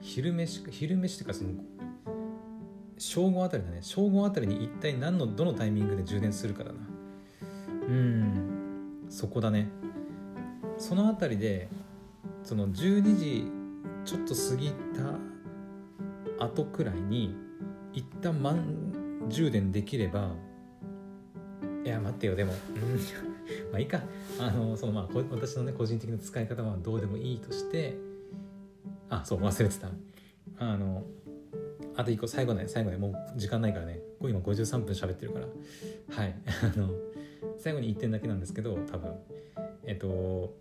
[0.00, 1.50] 昼飯昼飯っていうかその
[2.96, 3.78] 正午あたりだね。
[3.82, 6.78] 正午あたりに一体何のどのタイミングで充電するかだな。
[7.86, 9.04] うん。
[9.10, 9.68] そこだね。
[10.78, 11.68] そのあたりで
[12.42, 13.50] その12時
[14.06, 14.72] ちょっと過ぎ
[16.38, 17.36] た後くらいに
[17.92, 20.30] 一旦満充電できれば
[21.84, 22.54] いや待ってよでも。
[22.54, 23.33] うん
[23.70, 24.02] まあいいか。
[24.38, 27.96] あのそのまあ私のね個人的な使い方はどうでもいいとして
[29.08, 29.90] あそう忘れてた。
[30.58, 31.04] あの
[31.96, 34.00] あと1個最後ね最後ねもう時間ないからね。
[34.20, 35.46] 今53分喋ってるから。
[36.16, 36.34] はい。
[36.74, 36.90] あの
[37.58, 39.12] 最後に1点だけなんですけど多分。
[39.84, 40.54] えっと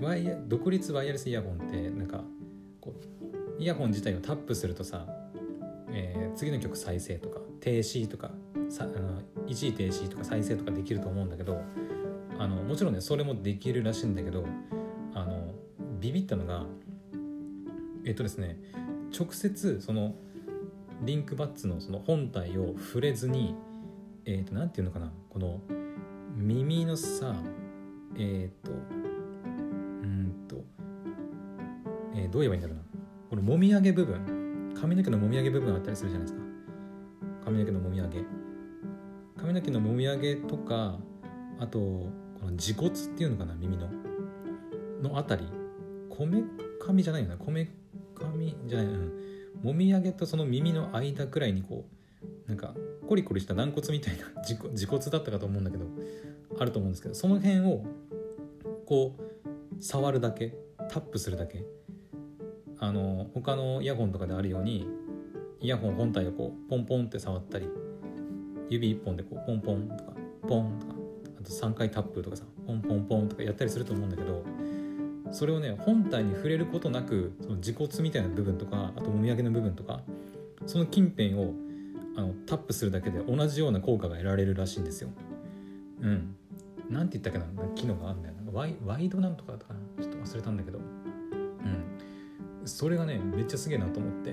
[0.00, 2.22] ワイヤ独立ワイヤレスイヤホンってなんか
[2.80, 2.94] こ
[3.58, 5.06] うイヤホン自体をタップするとさ、
[5.90, 8.30] えー、次の曲再生とか停止とか
[8.68, 11.60] さあの一時停止とか再生とかできると思うんだけど
[12.38, 14.44] あのもちろんねそれもできるらしいんだけど
[15.14, 15.54] あの
[16.00, 16.64] ビビったのが
[18.04, 18.58] えっとですね
[19.16, 20.14] 直接その
[21.02, 23.54] リンクバッツのその本体を触れずに
[24.24, 25.60] えっ、ー、と何て言うのかなこの
[26.36, 27.34] 耳のさ
[28.16, 30.64] えっ、とうんと、
[32.14, 32.82] えー、どう言えばいいんだろうな。
[33.30, 34.74] このもみあげ部分。
[34.80, 36.44] 髪の毛のもみあげ部分あったりするじゃないですか。
[37.44, 38.24] 髪の毛のもみあげ。
[39.48, 40.98] 髪の毛のもみあげとか
[41.58, 42.10] あとこ
[42.44, 43.88] の耳骨っていうのかな耳の。
[45.02, 45.48] のあたり。
[46.10, 46.42] こめ
[46.78, 47.36] かみじゃないよな。
[47.38, 47.64] こめ
[48.14, 48.86] かみじゃない。
[48.86, 49.12] うん。
[49.62, 51.86] もみあげとその耳の間くらいにこ
[52.46, 52.74] うなんか
[53.08, 55.86] コリコリした軟骨みたいな 自骨だったかと思うんだけど
[56.58, 57.84] あると思うんですけどその辺を
[58.84, 60.58] こう触るだけ
[60.90, 61.64] タップするだけ。
[62.80, 64.86] あの他のイヤホンとかであるように
[65.60, 67.68] イヤホン本体をこうポンポンって触ったり
[68.68, 70.12] 指1本でこうポンポンとか
[70.46, 70.92] ポンとか
[71.40, 74.44] あと3回タップとかさポンポンポンとかやったりすると思うんだけど
[75.30, 80.00] それをね本体に触れることなくその自骨みたいな部分とかあともみあげの部分とか
[80.66, 81.54] その近辺を
[82.16, 85.10] あのタップするだけで同じような効果が得られるらしいんですよ。
[86.00, 86.34] うん。
[86.90, 88.74] なんて言ったっけな機能があるんだよなワイ。
[88.84, 90.78] ワイドなんとかだったかなちょっと忘れたんだけど。
[90.78, 92.64] うん。
[92.64, 94.32] それがね、めっちゃすげえなと思って。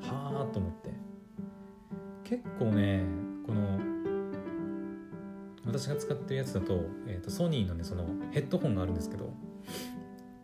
[0.00, 0.90] はあと思って。
[2.34, 3.04] 結構ね、
[3.46, 3.78] この、
[5.64, 9.32] 私が使ってるやつだと,、えーと、ソニーのねそのヘッドホンがあるんですけど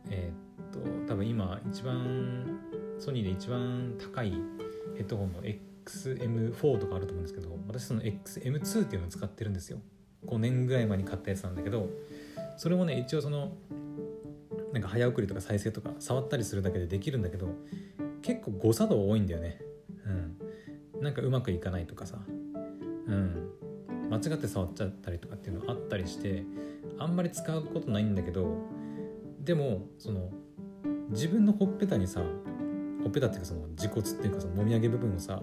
[0.08, 2.58] えっ、と多分今一番
[2.98, 4.32] ソニーで一番高い
[4.96, 5.42] ヘッドホンの
[5.84, 9.78] XM4 とかあると思うんですけど私その XM2 っていうのを使ってるんですよ。
[10.26, 11.90] 5年ぐらい前に買ったやつなんだけど
[12.56, 13.52] それもね一応その
[14.72, 17.48] なんか早送りとか再生とか触ったりするだけでできるんだけど
[18.22, 19.60] 結構誤作動多いんだよね。
[21.00, 22.18] なんかうまくいかないとかさ。
[22.26, 23.50] うん。
[24.10, 26.42] 間違って触っちゃったりとかっていうのあったりして
[26.98, 28.56] あんまり使うことないんだけど
[29.44, 30.30] でもその
[31.10, 32.20] 自分のほっぺたにさ
[33.04, 35.40] ほっぺたっていうかその自骨っていうかそのもみあげ部分をさ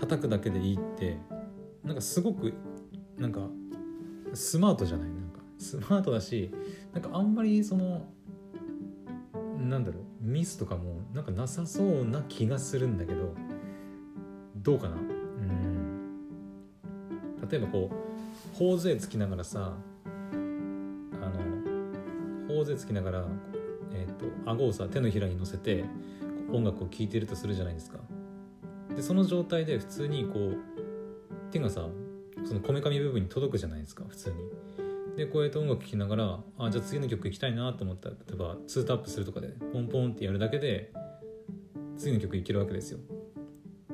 [0.00, 1.16] 叩くだけでいいって
[1.84, 2.54] なんかすごく
[3.16, 3.48] なんか
[4.34, 5.08] スマートじゃない？
[5.08, 6.50] なんかスマートだし
[6.92, 8.04] なんかあんまりその
[9.60, 13.32] なんだろうミスとかもなんかなさそうな気がするんだけど
[14.66, 14.96] どうかな？
[14.96, 16.18] うん。
[17.48, 17.94] 例えばこう
[18.56, 19.76] 頬杖つきながらさ
[20.32, 20.48] あの
[22.48, 23.24] 頬杖つきながら
[23.92, 25.84] えー、と顎をさ手のひらに乗せて
[26.52, 27.98] 音楽を聴いてるとするじゃないですか。
[28.96, 30.58] でその状態で普通にこう
[31.52, 31.86] 手がさ
[32.44, 34.36] そのこめかみ部分に届くじゃないですか普通に。
[35.16, 40.92] でこうやって音楽聴きながらあじゃあ次の曲行きたいなと思ったら例えば2タップするとかでポンポンってやるだけで
[41.96, 42.98] 次の曲いけるわけですよ。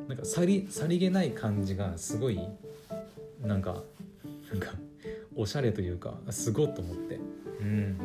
[0.09, 2.41] なんかさりさりげない感じがすごい
[3.41, 3.83] なんか
[4.51, 4.73] なんか
[5.35, 7.19] おしゃれというかすごいと思って。
[7.61, 7.97] うん。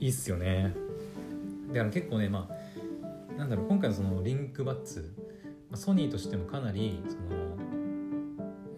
[0.00, 0.74] いいっすよね。
[1.68, 5.12] だから結構ねまあなんだろう今回のそのリンクバッツ
[5.74, 7.44] ソニーとしてもかなりその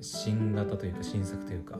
[0.01, 1.79] 新型というか新作というか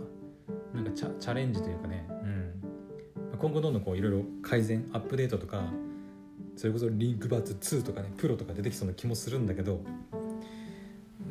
[0.75, 5.63] なんかチャチャレンジというかね、うん、今後どんどんこういろいろ改善アップデートとか
[6.57, 9.81] それこそリンクバッツ2とかねプロとか出てきそうな気もするんだけど、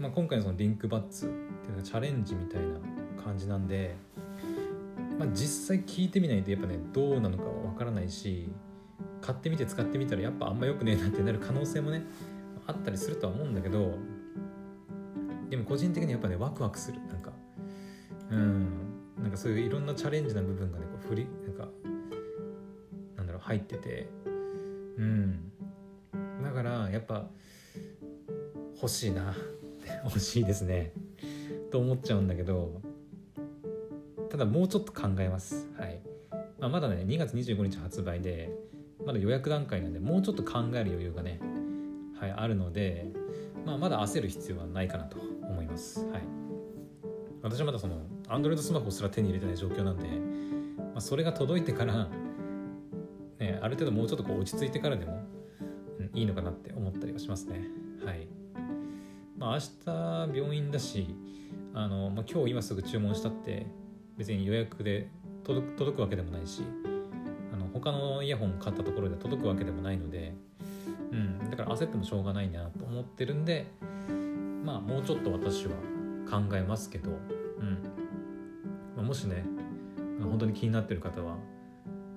[0.06, 3.95] まあ、今回のそのリンクバッツっていうのはチャレンジみたいな感じなんで、
[5.18, 8.47] まあ、実際聞いてみないとやっぱねどうなのかわからないし
[9.20, 12.03] 買ってみて使ってみたらやっぱあんま良くねえなってなる可能性もね
[12.68, 13.95] あったりするとは思うんだけど
[15.49, 16.99] でも個人的にやっぱねワクワクする。
[17.08, 17.32] なんか
[18.30, 18.68] うん。
[19.20, 21.68] なんかそういういろんなチャレンジな部分がねこう振りなんか
[23.16, 24.08] なんだろう入ってて
[24.99, 25.51] うん。
[26.43, 27.26] だからやっぱ
[28.76, 29.34] 欲しいな。
[30.05, 30.91] 欲しいですね
[31.71, 32.81] と思っちゃうんだけど
[34.29, 36.01] ただもうちょっと考えますはい、
[36.59, 38.51] まあ、まだね2月25日発売で
[39.05, 41.39] まだ予約段階なんでもうちょっと考える余裕がね
[42.19, 43.07] はいあるので、
[43.65, 45.99] まあ、まだ焦る必要はないかなと思います。
[46.07, 46.21] はい、
[47.41, 52.07] 私はまだその Android スマホすら手に入れてない状況なんで、まあ、それが届いてから、
[53.39, 55.21] ね、ある程度もうちょっとこう落ち着いてからでも、
[55.99, 57.61] うん、いいのかなって思ったりはしますね。
[58.05, 58.27] はい。
[59.45, 61.15] まあ明日病院だし、
[61.75, 63.67] あのまあ、今日今すぐ注文したって
[64.17, 65.07] 別に予約で
[65.43, 66.63] 届くわけでもないし
[67.53, 70.33] あの他のイヤホン買ったところで届くわけでもないので、
[71.11, 73.67] うん、だから焦ってもしょうがないなと思ってるんで
[74.63, 75.73] まあもうちょっと私は
[76.27, 77.13] 考えますけど、う
[77.63, 77.83] ん。
[78.95, 79.45] まあ、もしね
[80.19, 81.35] 本当に気になってる方は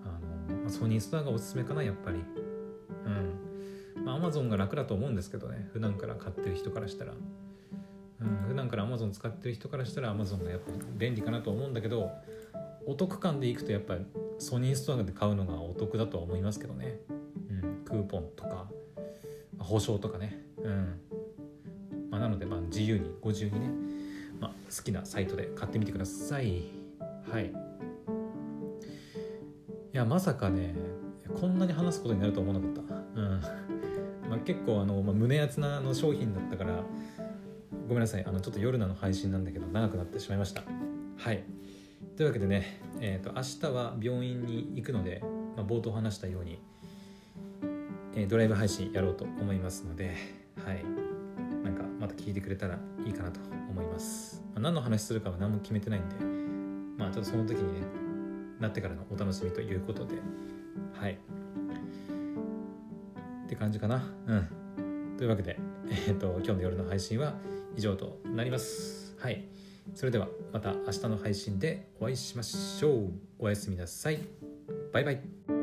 [0.06, 2.20] あのソニーストアがおすすめかなやっぱり。
[3.04, 3.47] うん。
[4.14, 5.68] アマゾンが楽だと思うんですけどね。
[5.72, 7.12] 普段から買ってる人からしたら。
[7.12, 12.10] うん普段からアマゾン使ってる人からしたらアマゾンがやっぱ便利かなと思うんだけど
[12.86, 14.06] お得感でいくとやっぱり
[14.38, 16.98] ソニーストアで買うのがお得だとは思いますけどね、
[17.50, 18.66] うん、クーポンとか
[19.58, 20.40] 保証とかね。
[20.62, 21.00] うん。
[22.10, 23.68] まあ、なのでまあ自由にご自由にね、
[24.40, 26.62] まあ、好きなサイトで買ってみてください。
[27.30, 27.46] はい。
[27.46, 27.52] い
[29.92, 30.74] やまさかね
[31.38, 32.97] こんなに話すことになると思わなかった。
[34.28, 36.82] まあ、結構あの、まあ、胸厚なの商品だったから
[37.88, 40.62] ごめんなさいあのちょっと夜なの配信なんだけど長くなってしまいました。
[41.16, 41.42] はい。
[42.16, 45.22] というわけでね、えーと、明日は病院に行くので、
[45.56, 46.58] まあ、冒頭話したように、
[48.14, 50.14] えー、ドライブ配信やろうと思いますので
[50.64, 50.84] はい。
[51.64, 56.16] なんかまた聞いてくれたらいいかなと思います、まあ、何の話するかは何も決めてないんで
[56.96, 57.86] まあちょっとその時にね
[58.60, 60.16] なってからのお楽しみということで
[60.92, 61.18] はい。
[63.48, 64.02] って感じかな。
[64.26, 65.16] うん。
[65.16, 65.58] というわけで、
[65.90, 67.34] えーと、今日の夜の配信は
[67.74, 69.16] 以上となります。
[69.18, 69.48] はい。
[69.94, 73.12] それではまた明日の配信でお会いしましょう。
[73.38, 74.18] おやすみなさい。
[74.92, 75.57] バイバイ。